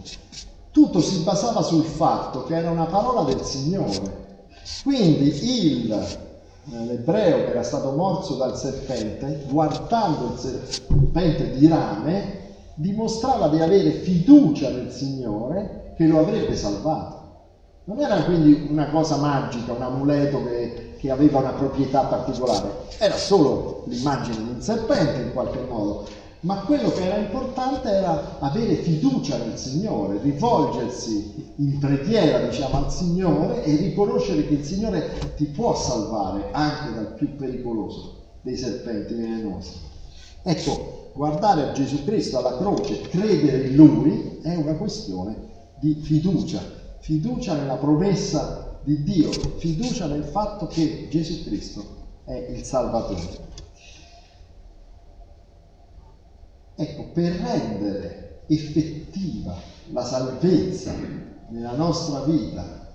Tutto 0.71 1.01
si 1.01 1.25
basava 1.25 1.63
sul 1.63 1.85
fatto 1.85 2.45
che 2.45 2.55
era 2.55 2.71
una 2.71 2.87
parola 2.87 3.25
del 3.25 3.43
Signore. 3.43 4.45
Quindi 4.85 5.85
il, 5.85 5.93
eh, 5.93 6.85
l'ebreo 6.85 7.39
che 7.39 7.51
era 7.51 7.65
stato 7.65 7.91
morso 7.91 8.37
dal 8.37 8.57
serpente, 8.57 9.47
guardando 9.49 10.33
il 10.33 10.39
serpente 10.39 11.53
di 11.55 11.67
rame, 11.67 12.45
dimostrava 12.77 13.49
di 13.49 13.61
avere 13.61 13.91
fiducia 13.91 14.71
nel 14.71 14.93
Signore 14.93 15.95
che 15.97 16.07
lo 16.07 16.21
avrebbe 16.21 16.55
salvato. 16.55 17.15
Non 17.85 18.01
era 18.01 18.23
quindi 18.25 18.67
una 18.71 18.89
cosa 18.89 19.17
magica, 19.17 19.73
un 19.73 19.83
amuleto 19.83 20.43
che, 20.45 20.97
che 20.99 21.11
aveva 21.11 21.39
una 21.39 21.53
proprietà 21.53 22.03
particolare, 22.03 22.71
era 22.99 23.17
solo 23.17 23.85
l'immagine 23.87 24.37
di 24.37 24.51
un 24.51 24.61
serpente 24.61 25.23
in 25.23 25.33
qualche 25.33 25.61
modo, 25.61 26.07
ma 26.41 26.57
quello 26.63 26.91
che 26.91 27.05
era 27.05 27.17
importante 27.17 27.89
era 27.89 28.39
avere 28.41 28.75
fiducia 28.75 29.39
nel 29.39 29.57
Signore, 29.57 30.19
rivolgersi 30.21 31.53
in 31.57 31.79
preghiera, 31.79 32.47
diciamo, 32.47 32.85
al 32.85 32.93
Signore 32.93 33.65
e 33.65 33.77
riconoscere 33.77 34.47
che 34.47 34.55
il 34.55 34.65
Signore 34.65 35.35
ti 35.37 35.47
può 35.47 35.75
salvare 35.75 36.49
anche 36.51 36.93
dal 36.93 37.15
più 37.15 37.37
pericoloso 37.37 38.25
dei 38.43 38.57
serpenti 38.57 39.15
velenosi. 39.15 39.73
Ecco, 40.43 41.06
guardare 41.17 41.63
a 41.63 41.73
Gesù 41.73 42.05
Cristo 42.05 42.39
alla 42.39 42.59
croce, 42.59 43.01
credere 43.01 43.69
in 43.69 43.75
Lui, 43.75 44.39
è 44.43 44.55
una 44.55 44.75
questione 44.75 45.37
di 45.79 45.95
fiducia, 45.95 46.61
fiducia 47.01 47.55
nella 47.55 47.77
promessa 47.77 48.79
di 48.85 49.03
Dio, 49.03 49.31
fiducia 49.57 50.07
nel 50.07 50.25
fatto 50.25 50.67
che 50.67 51.09
Gesù 51.11 51.43
Cristo 51.45 51.85
è 52.25 52.35
il 52.35 52.63
Salvatore. 52.63 53.45
Ecco, 56.75 57.05
per 57.15 57.33
rendere 57.33 58.43
effettiva 58.49 59.57
la 59.93 60.05
salvezza 60.05 60.93
nella 61.49 61.73
nostra 61.73 62.21
vita 62.25 62.93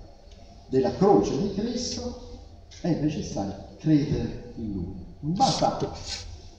della 0.68 0.94
croce 0.94 1.36
di 1.36 1.52
Cristo 1.54 2.30
è 2.80 3.00
necessario 3.00 3.70
credere 3.78 4.52
in 4.56 4.72
Lui. 4.72 5.06
Non 5.20 5.34
basta 5.34 5.92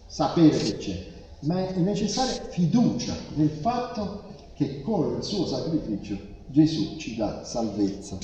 sapere 0.06 0.58
che 0.58 0.78
c'è, 0.78 1.13
ma 1.44 1.68
è 1.68 1.78
necessaria 1.78 2.42
fiducia 2.50 3.16
nel 3.36 3.50
fatto 3.50 4.24
che 4.56 4.82
con 4.82 5.18
il 5.18 5.24
suo 5.24 5.46
sacrificio 5.46 6.18
Gesù 6.48 6.98
ci 6.98 7.16
dà 7.16 7.44
salvezza. 7.44 8.18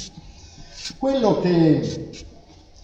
Quello 0.97 1.39
che, 1.41 2.09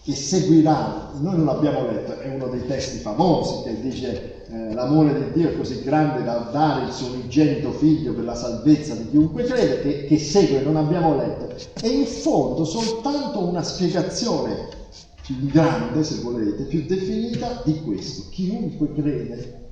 che 0.04 0.13
seguirà, 0.13 1.12
noi 1.20 1.38
non 1.38 1.46
l'abbiamo 1.46 1.86
letto, 1.86 2.20
è 2.20 2.34
uno 2.34 2.48
dei 2.48 2.65
testi 2.65 2.98
famosi 2.98 3.63
che 3.63 3.80
dice 3.82 4.46
eh, 4.48 4.74
l'amore 4.74 5.13
di 5.13 5.39
Dio 5.39 5.50
è 5.50 5.58
così 5.58 5.82
grande 5.84 6.24
da 6.24 6.50
dare 6.51 6.86
il 6.86 6.92
suo 6.92 7.13
unigenito 7.13 7.72
figlio 7.72 8.13
per 8.13 8.25
la 8.25 8.36
salvezza 8.36 8.96
di 8.96 9.10
chiunque 9.10 9.44
crede, 9.44 9.82
che, 9.82 10.06
che 10.06 10.20
segue, 10.20 10.62
non 10.62 10.75
abbiamo 10.75 11.15
letto. 11.15 11.54
È 11.80 11.88
in 11.88 12.06
fondo 12.06 12.65
soltanto 12.65 13.39
una 13.39 13.63
spiegazione 13.63 14.74
più 15.22 15.46
grande, 15.48 16.04
se 16.04 16.22
volete, 16.22 16.63
più 16.63 16.86
definita 16.86 17.62
di 17.63 17.82
questo. 17.82 18.30
Chiunque 18.30 18.94
crede 18.94 19.64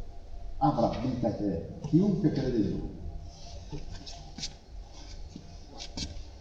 avrà 0.64 0.98
vita 1.00 1.28
eterna. 1.28 1.88
Chiunque 1.88 2.32
crede 2.32 2.58
in 2.58 2.70
lui. 2.70 2.92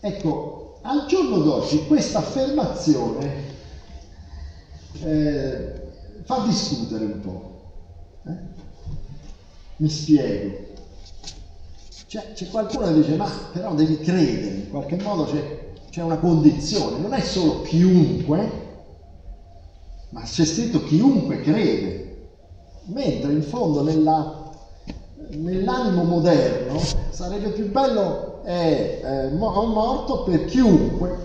Ecco, 0.01 0.79
al 0.83 1.07
giorno 1.07 1.39
d'oggi 1.39 1.87
questa 1.87 2.19
affermazione 2.19 3.51
eh, 5.01 5.83
fa 6.23 6.45
discutere 6.47 7.05
un 7.05 7.21
po'. 7.21 7.61
Eh? 8.27 8.37
Mi 9.77 9.89
spiego. 9.89 10.71
C'è, 12.07 12.33
c'è, 12.35 12.49
qualcuno 12.49 12.87
che 12.87 12.95
dice, 12.95 13.17
ma 13.17 13.29
però 13.53 13.75
devi 13.75 13.99
credere, 13.99 14.57
in 14.57 14.71
qualche 14.71 14.97
modo 14.97 15.25
c'è, 15.25 15.73
c'è 15.91 16.03
una 16.03 16.19
condizione, 16.19 16.99
non 16.99 17.15
è 17.15 17.21
solo 17.21 17.63
chiunque, 17.63 18.51
ma 20.11 20.21
c'è 20.23 20.45
scritto 20.45 20.85
chiunque 20.85 21.41
crede, 21.41 22.12
mentre 22.85 23.33
in 23.33 23.43
fondo 23.43 23.83
nella, 23.83 24.51
nell'animo 25.31 26.05
moderno 26.05 26.81
sarebbe 27.11 27.51
più 27.51 27.71
bello 27.71 28.43
è 28.43 29.29
eh, 29.31 29.37
morto 29.37 30.23
per 30.25 30.45
chiunque, 30.47 31.17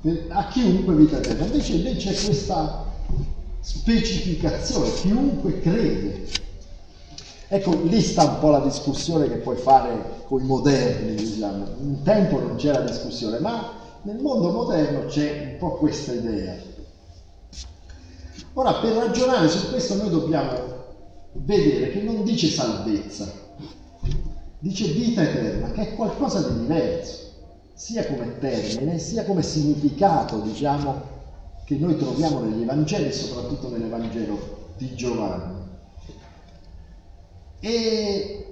per, 0.00 0.26
a 0.28 0.48
chiunque 0.48 0.94
vita 0.94 1.18
eterna. 1.18 1.44
Invece 1.44 1.74
lì 1.74 1.96
c'è 1.96 2.14
questa 2.14 2.84
specificazione, 3.60 4.92
chiunque 4.94 5.60
crede. 5.60 6.26
Ecco, 7.50 7.80
lì 7.82 8.00
sta 8.02 8.24
un 8.24 8.38
po' 8.40 8.50
la 8.50 8.60
discussione 8.60 9.28
che 9.28 9.36
puoi 9.36 9.56
fare 9.56 10.22
con 10.26 10.42
i 10.42 10.44
moderni, 10.44 11.14
diciamo. 11.14 11.64
Un 11.80 12.02
tempo 12.02 12.38
non 12.40 12.56
c'era 12.56 12.80
discussione, 12.80 13.38
ma 13.38 13.72
nel 14.02 14.18
mondo 14.20 14.50
moderno 14.50 15.06
c'è 15.06 15.52
un 15.52 15.58
po' 15.58 15.76
questa 15.76 16.12
idea. 16.12 16.56
Ora, 18.54 18.74
per 18.74 18.92
ragionare 18.94 19.48
su 19.48 19.70
questo 19.70 19.94
noi 19.94 20.10
dobbiamo 20.10 20.76
vedere 21.32 21.90
che 21.90 22.02
non 22.02 22.24
dice 22.24 22.48
salvezza, 22.48 23.30
dice 24.58 24.86
vita 24.88 25.22
eterna, 25.22 25.70
che 25.70 25.82
è 25.82 25.94
qualcosa 25.94 26.48
di 26.48 26.60
diverso, 26.60 27.26
sia 27.74 28.06
come 28.06 28.38
termine, 28.38 28.98
sia 28.98 29.24
come 29.24 29.42
significato, 29.42 30.40
diciamo, 30.40 31.16
che 31.64 31.76
noi 31.76 31.96
troviamo 31.96 32.40
negli 32.40 32.62
Evangeli, 32.62 33.12
soprattutto 33.12 33.70
nell'Evangelo 33.70 34.72
di 34.76 34.94
Giovanni. 34.94 35.66
E 37.60 38.47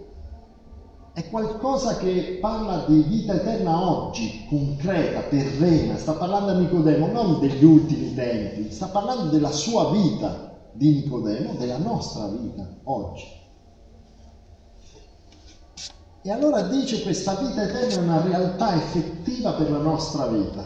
è 1.17 1.31
qualcosa 1.31 1.97
che 1.97 2.37
parla 2.43 2.85
di 2.87 3.01
vita 3.05 3.33
eterna 3.33 3.91
oggi, 3.91 4.45
concreta, 4.51 5.23
terrena, 5.23 5.97
sta 5.97 6.13
parlando 6.13 6.51
a 6.51 6.59
Nicodemo, 6.59 7.07
non 7.07 7.41
degli 7.41 7.65
ultimi 7.65 8.13
tempi, 8.13 8.71
sta 8.71 8.89
parlando 8.89 9.31
della 9.31 9.51
sua 9.51 9.93
vita 9.93 10.53
di 10.73 10.91
Nicodemo, 10.91 11.55
della 11.55 11.79
nostra 11.79 12.27
vita 12.27 12.69
oggi. 12.85 13.25
E 16.21 16.31
allora 16.31 16.61
dice 16.61 17.01
questa 17.01 17.35
vita 17.37 17.63
eterna 17.63 17.95
è 17.95 18.03
una 18.03 18.21
realtà 18.21 18.77
effettiva 18.77 19.53
per 19.53 19.71
la 19.71 19.79
nostra 19.79 20.27
vita. 20.27 20.65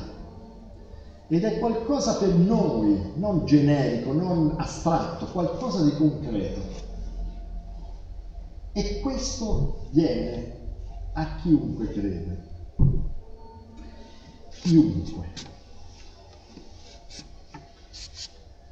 Ed 1.29 1.45
è 1.45 1.61
qualcosa 1.61 2.17
per 2.17 2.35
noi, 2.35 3.13
non 3.15 3.47
generico, 3.47 4.13
non 4.13 4.55
astratto, 4.57 5.27
qualcosa 5.27 5.85
di 5.85 5.95
concreto. 5.95 6.70
E 8.81 9.01
questo 9.01 9.89
viene 9.91 10.59
a 11.13 11.37
chiunque 11.43 11.93
crede. 11.93 12.49
Chiunque. 14.63 15.29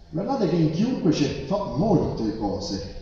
Guardate 0.09 0.49
che 0.49 0.57
in 0.57 0.71
chiunque 0.71 1.11
c'è 1.11 1.45
molte 1.47 2.39
cose, 2.39 2.95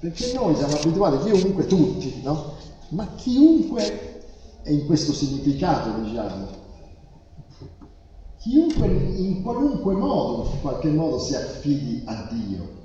perché 0.00 0.34
noi 0.34 0.54
siamo 0.54 0.74
abituati, 0.74 1.30
chiunque, 1.30 1.64
tutti, 1.64 2.20
no? 2.22 2.52
ma 2.90 3.06
chiunque 3.14 4.22
è 4.60 4.70
in 4.70 4.84
questo 4.84 5.14
significato, 5.14 5.98
diciamo, 6.02 6.46
chiunque 8.36 8.86
in 8.86 9.42
qualunque 9.42 9.94
modo, 9.94 10.50
in 10.52 10.60
qualche 10.60 10.90
modo 10.90 11.18
si 11.20 11.34
affidi 11.34 12.02
a 12.04 12.28
Dio. 12.30 12.78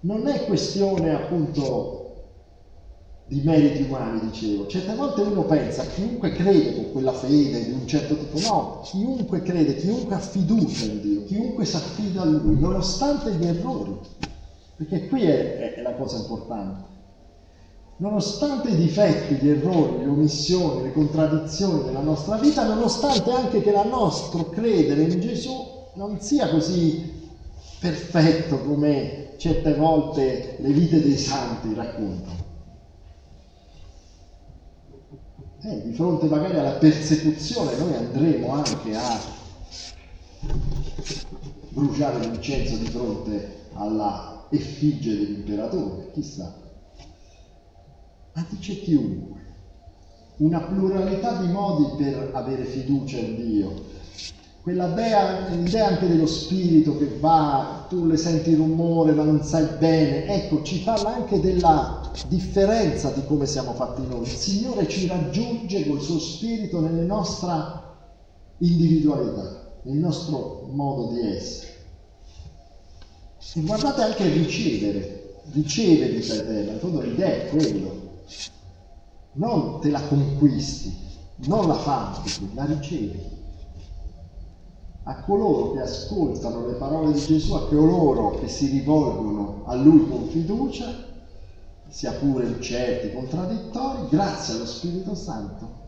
Non 0.00 0.26
è 0.26 0.46
questione 0.46 1.14
appunto 1.14 1.99
di 3.30 3.40
meriti 3.44 3.82
umani, 3.82 4.28
dicevo. 4.28 4.66
Certe 4.66 4.92
volte 4.96 5.20
uno 5.20 5.44
pensa, 5.44 5.86
chiunque 5.86 6.32
crede 6.32 6.74
con 6.74 6.90
quella 6.90 7.12
fede 7.12 7.64
di 7.64 7.70
un 7.70 7.86
certo 7.86 8.16
tipo, 8.16 8.40
no, 8.40 8.80
chiunque 8.82 9.40
crede, 9.42 9.76
chiunque 9.76 10.16
ha 10.16 10.18
fiducia 10.18 10.84
in 10.86 11.00
Dio, 11.00 11.24
chiunque 11.26 11.64
si 11.64 11.76
affida 11.76 12.22
a 12.22 12.24
Lui, 12.24 12.58
nonostante 12.58 13.32
gli 13.34 13.46
errori. 13.46 13.96
Perché 14.74 15.06
qui 15.06 15.22
è, 15.22 15.74
è 15.74 15.82
la 15.82 15.94
cosa 15.94 16.16
importante 16.16 16.88
nonostante 18.00 18.70
i 18.70 18.76
difetti, 18.76 19.34
gli 19.34 19.50
errori, 19.50 19.98
le 19.98 20.06
omissioni, 20.06 20.84
le 20.84 20.92
contraddizioni 20.92 21.84
della 21.84 22.00
nostra 22.00 22.36
vita, 22.38 22.64
nonostante 22.64 23.30
anche 23.30 23.60
che 23.60 23.68
il 23.68 23.88
nostro 23.90 24.48
credere 24.48 25.02
in 25.02 25.20
Gesù 25.20 25.52
non 25.96 26.18
sia 26.18 26.48
così 26.48 27.28
perfetto 27.78 28.58
come 28.60 29.34
certe 29.36 29.74
volte 29.74 30.56
le 30.60 30.70
vite 30.70 31.02
dei 31.02 31.18
santi 31.18 31.74
raccontano. 31.74 32.39
Eh, 35.62 35.82
di 35.82 35.92
fronte 35.92 36.26
magari 36.26 36.58
alla 36.58 36.78
persecuzione 36.78 37.76
noi 37.76 37.94
andremo 37.94 38.50
anche 38.52 38.94
a 38.94 39.20
bruciare 41.68 42.20
l'incenso 42.20 42.76
di 42.76 42.86
fronte 42.86 43.66
alla 43.74 44.46
effigie 44.50 45.16
dell'imperatore, 45.16 46.10
chissà 46.12 46.60
ma 48.32 48.46
dice 48.48 48.80
chiunque. 48.80 49.38
Una 50.38 50.60
pluralità 50.60 51.40
di 51.42 51.48
modi 51.48 52.02
per 52.02 52.30
avere 52.32 52.64
fiducia 52.64 53.18
in 53.18 53.36
Dio. 53.36 53.98
Quella 54.62 54.88
idea, 54.88 55.48
idea 55.48 55.86
anche 55.86 56.06
dello 56.06 56.26
spirito 56.26 56.96
che 56.98 57.16
va, 57.18 57.86
tu 57.88 58.06
le 58.06 58.16
senti 58.16 58.54
rumore 58.54 59.12
ma 59.12 59.24
non 59.24 59.42
sai 59.42 59.66
bene, 59.78 60.26
ecco, 60.26 60.62
ci 60.62 60.82
parla 60.82 61.14
anche 61.14 61.40
della 61.40 62.10
differenza 62.28 63.10
di 63.10 63.24
come 63.24 63.46
siamo 63.46 63.72
fatti 63.72 64.06
noi. 64.06 64.22
Il 64.22 64.28
Signore 64.28 64.86
ci 64.86 65.06
raggiunge 65.06 65.86
col 65.88 66.00
suo 66.00 66.18
spirito 66.18 66.80
nella 66.80 67.02
nostra 67.02 67.96
individualità, 68.58 69.78
nel 69.84 69.96
nostro 69.96 70.68
modo 70.70 71.14
di 71.14 71.26
essere. 71.34 71.68
E 73.54 73.60
guardate 73.62 74.02
anche 74.02 74.28
ricevere, 74.28 75.40
riceve 75.52 76.08
vita 76.10 76.34
eterna, 76.34 76.72
in 76.72 76.78
fondo 76.78 77.00
l'idea 77.00 77.28
è 77.28 77.48
quello, 77.48 78.08
non 79.32 79.80
te 79.80 79.88
la 79.88 80.02
conquisti, 80.02 80.94
non 81.46 81.66
la 81.66 81.74
fantichi, 81.74 82.50
la 82.54 82.66
ricevi 82.66 83.38
a 85.04 85.22
coloro 85.22 85.72
che 85.72 85.80
ascoltano 85.80 86.66
le 86.66 86.74
parole 86.74 87.12
di 87.12 87.20
Gesù, 87.20 87.54
a 87.54 87.66
coloro 87.66 88.38
che 88.38 88.48
si 88.48 88.66
rivolgono 88.66 89.62
a 89.64 89.74
Lui 89.74 90.08
con 90.08 90.26
fiducia, 90.26 91.08
sia 91.88 92.12
pure 92.12 92.46
incerti, 92.46 93.12
contraddittori, 93.12 94.08
grazie 94.08 94.54
allo 94.54 94.66
Spirito 94.66 95.14
Santo 95.14 95.78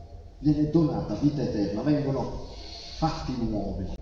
viene 0.43 0.71
donata 0.71 1.15
vita 1.15 1.43
eterna, 1.43 1.83
vengono 1.83 2.47
fatti 2.97 3.33
nuovi. 3.39 4.01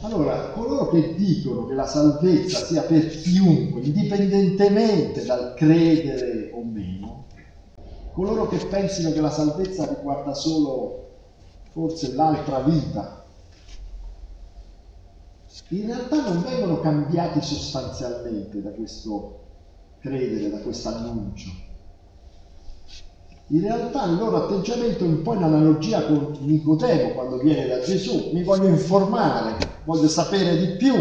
Allora, 0.00 0.50
coloro 0.50 0.88
che 0.90 1.14
dicono 1.14 1.66
che 1.66 1.74
la 1.74 1.86
salvezza 1.86 2.64
sia 2.64 2.82
per 2.82 3.08
chiunque, 3.08 3.80
indipendentemente 3.80 5.24
dal 5.24 5.54
credere 5.54 6.50
o 6.52 6.62
meno, 6.62 7.24
coloro 8.12 8.46
che 8.48 8.58
pensino 8.66 9.10
che 9.10 9.20
la 9.20 9.30
salvezza 9.30 9.86
riguarda 9.86 10.34
solo 10.34 11.06
forse 11.72 12.12
l'altra 12.12 12.60
vita, 12.60 13.24
in 15.68 15.86
realtà 15.86 16.22
non 16.22 16.42
vengono 16.42 16.80
cambiati 16.80 17.40
sostanzialmente 17.42 18.62
da 18.62 18.70
questo 18.70 19.40
credere, 20.00 20.50
da 20.50 20.58
questo 20.58 20.88
annuncio. 20.88 21.50
In 23.50 23.62
realtà 23.62 24.04
il 24.04 24.16
loro 24.16 24.44
atteggiamento 24.44 25.04
è 25.04 25.08
un 25.08 25.22
po' 25.22 25.34
in 25.34 25.42
analogia 25.42 26.04
con 26.04 26.36
Nicodemo 26.40 27.14
quando 27.14 27.38
viene 27.38 27.66
da 27.66 27.80
Gesù. 27.80 28.30
Mi 28.32 28.42
voglio 28.42 28.68
informare, 28.68 29.56
voglio 29.84 30.08
sapere 30.08 30.58
di 30.58 30.76
più, 30.76 30.94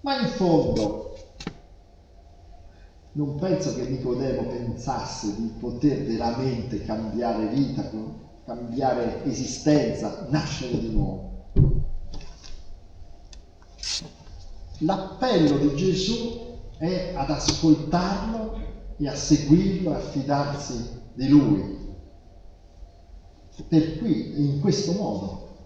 ma 0.00 0.20
in 0.20 0.28
fondo 0.28 1.16
non 3.12 3.36
penso 3.36 3.74
che 3.74 3.82
Nicodemo 3.82 4.48
pensasse 4.48 5.34
di 5.36 5.52
poter 5.60 6.04
veramente 6.04 6.82
cambiare 6.82 7.46
vita, 7.48 7.90
cambiare 8.44 9.24
esistenza, 9.24 10.26
nascere 10.30 10.78
di 10.78 10.90
nuovo. 10.90 11.33
L'appello 14.84 15.56
di 15.56 15.74
Gesù 15.76 16.40
è 16.76 17.14
ad 17.16 17.30
ascoltarlo 17.30 18.62
e 18.98 19.08
a 19.08 19.14
seguirlo 19.14 19.92
e 19.92 19.94
a 19.94 20.00
fidarsi 20.00 21.00
di 21.14 21.28
lui. 21.28 21.82
Per 23.68 23.98
cui 23.98 24.40
in 24.40 24.60
questo 24.60 24.92
modo 24.92 25.56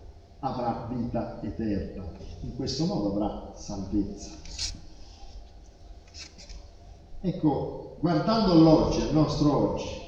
avrà 0.41 0.89
vita 0.89 1.41
eterna, 1.43 2.05
in 2.43 2.55
questo 2.55 2.85
modo 2.85 3.13
avrà 3.13 3.53
salvezza. 3.57 4.31
Ecco, 7.21 7.97
guardando 7.99 8.55
l'oggi, 8.55 9.01
il 9.01 9.13
nostro 9.13 9.73
oggi, 9.73 10.07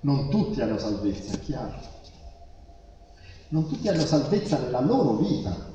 non 0.00 0.28
tutti 0.30 0.60
hanno 0.60 0.78
salvezza, 0.78 1.34
è 1.34 1.40
chiaro. 1.40 1.90
Non 3.50 3.68
tutti 3.68 3.86
hanno 3.86 4.04
salvezza 4.04 4.58
nella 4.58 4.80
loro 4.80 5.18
vita, 5.18 5.71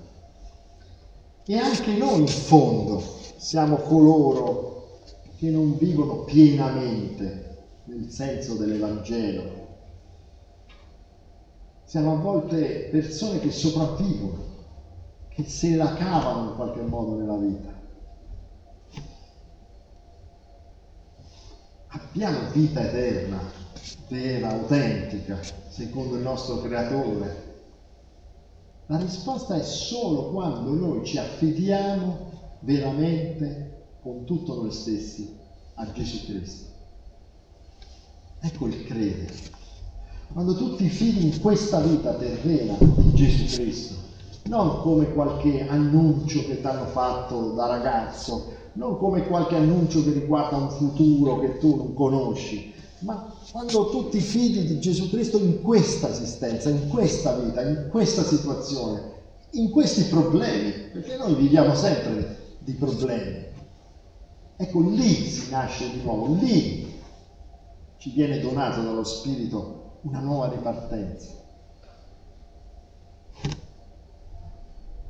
e 1.50 1.58
anche 1.58 1.94
noi 1.94 2.20
in 2.20 2.28
fondo 2.28 3.02
siamo 3.38 3.78
coloro 3.78 5.00
che 5.38 5.50
non 5.50 5.78
vivono 5.78 6.24
pienamente 6.26 7.46
nel 7.86 8.12
senso 8.12 8.56
dell'Evangelo. 8.56 9.66
Siamo 11.86 12.14
a 12.14 12.18
volte 12.18 12.90
persone 12.92 13.40
che 13.40 13.52
sopravvivono, 13.52 14.44
che 15.30 15.46
se 15.46 15.78
la 15.78 15.94
cavano 15.94 16.50
in 16.50 16.56
qualche 16.56 16.82
modo 16.82 17.16
nella 17.16 17.38
vita. 17.38 17.76
Abbiamo 21.88 22.52
vita 22.52 22.82
eterna, 22.82 23.40
vera, 24.10 24.50
autentica, 24.50 25.40
secondo 25.70 26.16
il 26.16 26.24
nostro 26.24 26.60
Creatore 26.60 27.47
la 28.88 28.98
risposta 28.98 29.56
è 29.56 29.64
solo 29.64 30.30
quando 30.30 30.74
noi 30.74 31.06
ci 31.06 31.18
affidiamo 31.18 32.32
veramente 32.62 33.98
con 34.02 34.24
tutto 34.24 34.56
noi 34.56 34.72
stessi 34.72 35.36
a 35.76 35.92
Gesù 35.92 36.26
Cristo. 36.26 36.66
Ecco 38.40 38.68
il 38.68 38.86
credere. 38.86 39.34
Quando 40.32 40.56
tu 40.56 40.76
ti 40.76 40.88
fidi 40.88 41.26
in 41.26 41.42
questa 41.42 41.80
vita 41.82 42.14
terrena 42.14 42.76
di 42.80 43.14
Gesù 43.14 43.56
Cristo, 43.56 43.96
non 44.44 44.80
come 44.82 45.12
qualche 45.12 45.68
annuncio 45.68 46.46
che 46.46 46.62
ti 46.62 46.66
hanno 46.66 46.86
fatto 46.86 47.52
da 47.52 47.68
ragazzo, 47.68 48.54
non 48.74 48.98
come 48.98 49.28
qualche 49.28 49.56
annuncio 49.56 50.04
che 50.04 50.12
riguarda 50.12 50.56
un 50.56 50.70
futuro 50.70 51.40
che 51.40 51.58
tu 51.58 51.76
non 51.76 51.94
conosci, 51.94 52.74
ma 53.00 53.32
quando 53.52 53.90
tu 53.90 54.10
ti 54.10 54.20
fidi 54.20 54.66
di 54.66 54.80
Gesù 54.80 55.10
Cristo 55.10 55.38
in 55.38 55.62
questa 55.62 56.10
esistenza, 56.10 56.70
in 56.70 56.88
questa 56.88 57.38
vita, 57.38 57.62
in 57.62 57.88
questa 57.90 58.24
situazione, 58.24 59.16
in 59.52 59.70
questi 59.70 60.04
problemi, 60.04 60.72
perché 60.92 61.18
noi 61.18 61.36
viviamo 61.36 61.76
sempre 61.76 62.56
di 62.60 62.74
problemi. 62.74 63.46
Ecco, 64.58 64.80
lì 64.82 65.14
si 65.28 65.50
nasce 65.52 65.90
di 65.92 66.02
nuovo, 66.02 66.34
lì 66.42 67.00
ci 67.98 68.12
viene 68.12 68.40
donato 68.40 68.82
dallo 68.82 69.04
Spirito 69.04 70.00
una 70.02 70.20
nuova 70.20 70.50
ripartenza. 70.50 71.36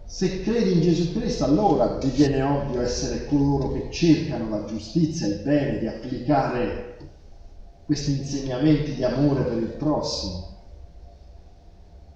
Se 0.05 0.41
credi 0.41 0.73
in 0.73 0.81
Gesù 0.81 1.13
Cristo, 1.13 1.43
allora 1.43 1.97
ti 1.97 2.09
viene 2.09 2.41
ovvio 2.41 2.81
essere 2.81 3.25
coloro 3.27 3.71
che 3.73 3.91
cercano 3.91 4.49
la 4.49 4.65
giustizia 4.65 5.27
il 5.27 5.41
bene, 5.43 5.79
di 5.79 5.87
applicare 5.87 6.86
questi 7.87 8.17
insegnamenti 8.17 8.95
di 8.95 9.03
amore 9.05 9.43
per 9.43 9.57
il 9.59 9.69
prossimo. 9.69 10.55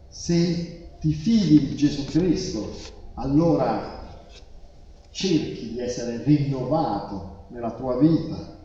Se 0.09 0.97
ti 0.99 1.13
fidi 1.13 1.65
di 1.65 1.75
Gesù 1.77 2.03
Cristo, 2.03 2.69
allora 3.13 4.19
cerchi 5.11 5.71
di 5.71 5.79
essere 5.79 6.23
rinnovato 6.23 7.45
nella 7.51 7.71
tua 7.71 7.97
vita 7.97 8.59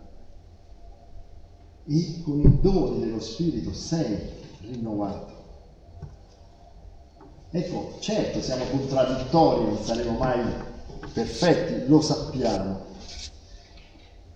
e 1.87 2.23
con 2.25 2.41
i 2.41 2.61
doni 2.61 2.99
dello 2.99 3.21
Spirito 3.21 3.73
sei 3.73 4.19
rinnovato. 4.63 5.35
Ecco, 7.51 7.99
certo 8.01 8.41
siamo 8.41 8.65
contraddittori, 8.65 9.65
non 9.65 9.79
saremo 9.79 10.19
mai 10.19 10.43
perfetti, 11.13 11.87
lo 11.87 12.01
sappiamo, 12.01 12.86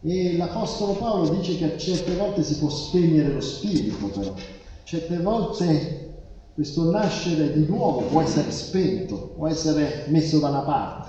e 0.02 0.36
l'Apostolo 0.36 0.94
Paolo 0.94 1.28
dice 1.28 1.58
che 1.58 1.76
certe 1.78 2.16
volte 2.16 2.42
si 2.42 2.58
può 2.58 2.70
spegnere 2.70 3.32
lo 3.32 3.40
spirito, 3.40 4.06
però. 4.06 4.34
Certe 4.82 5.18
volte 5.18 6.08
questo 6.54 6.90
nascere 6.90 7.52
di 7.52 7.66
nuovo 7.66 8.00
può 8.06 8.22
essere 8.22 8.50
spento, 8.50 9.32
può 9.36 9.46
essere 9.46 10.06
messo 10.08 10.38
da 10.38 10.48
una 10.48 10.62
parte. 10.62 11.08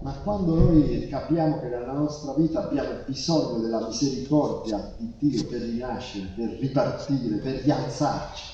Ma 0.00 0.12
quando 0.20 0.54
noi 0.54 1.08
capiamo 1.08 1.58
che 1.58 1.66
nella 1.66 1.92
nostra 1.92 2.32
vita 2.34 2.64
abbiamo 2.64 2.90
bisogno 3.04 3.58
della 3.58 3.84
misericordia 3.86 4.94
di 4.96 5.12
Dio 5.18 5.44
per 5.46 5.60
rinascere, 5.60 6.32
per 6.36 6.50
ripartire, 6.60 7.36
per 7.38 7.62
rialzarci, 7.62 8.44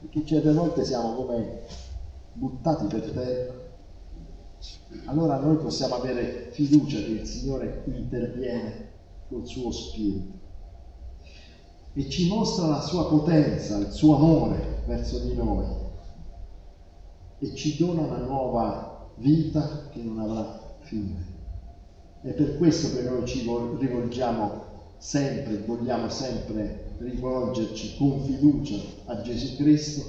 perché 0.00 0.24
certe 0.24 0.52
volte 0.54 0.84
siamo 0.84 1.14
come 1.14 1.60
buttati 2.32 2.86
per 2.86 3.10
terra, 3.10 3.52
allora 5.06 5.36
noi 5.38 5.56
possiamo 5.56 5.96
avere 5.96 6.48
fiducia 6.52 6.98
che 6.98 7.10
il 7.10 7.26
Signore 7.26 7.82
interviene 7.86 8.83
col 9.28 9.46
suo 9.46 9.70
spirito 9.70 10.42
e 11.94 12.08
ci 12.10 12.28
mostra 12.28 12.66
la 12.66 12.80
sua 12.80 13.08
potenza, 13.08 13.78
il 13.78 13.90
suo 13.90 14.16
amore 14.16 14.82
verso 14.86 15.20
di 15.20 15.34
noi 15.34 15.64
e 17.38 17.54
ci 17.54 17.76
dona 17.76 18.02
una 18.02 18.18
nuova 18.18 19.10
vita 19.16 19.88
che 19.90 20.02
non 20.02 20.18
avrà 20.18 20.76
fine. 20.80 21.32
È 22.22 22.30
per 22.30 22.56
questo 22.56 22.96
che 22.96 23.02
noi 23.02 23.26
ci 23.26 23.48
rivolgiamo 23.78 24.62
sempre, 24.96 25.58
vogliamo 25.58 26.08
sempre 26.08 26.96
rivolgerci 26.98 27.96
con 27.96 28.20
fiducia 28.22 28.76
a 29.06 29.20
Gesù 29.20 29.56
Cristo 29.56 30.02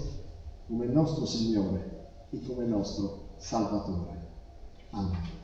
come 0.67 0.85
nostro 0.87 1.25
Signore 1.25 2.07
e 2.31 2.41
come 2.47 2.65
nostro 2.65 3.33
Salvatore. 3.37 4.23
Amen. 4.91 5.34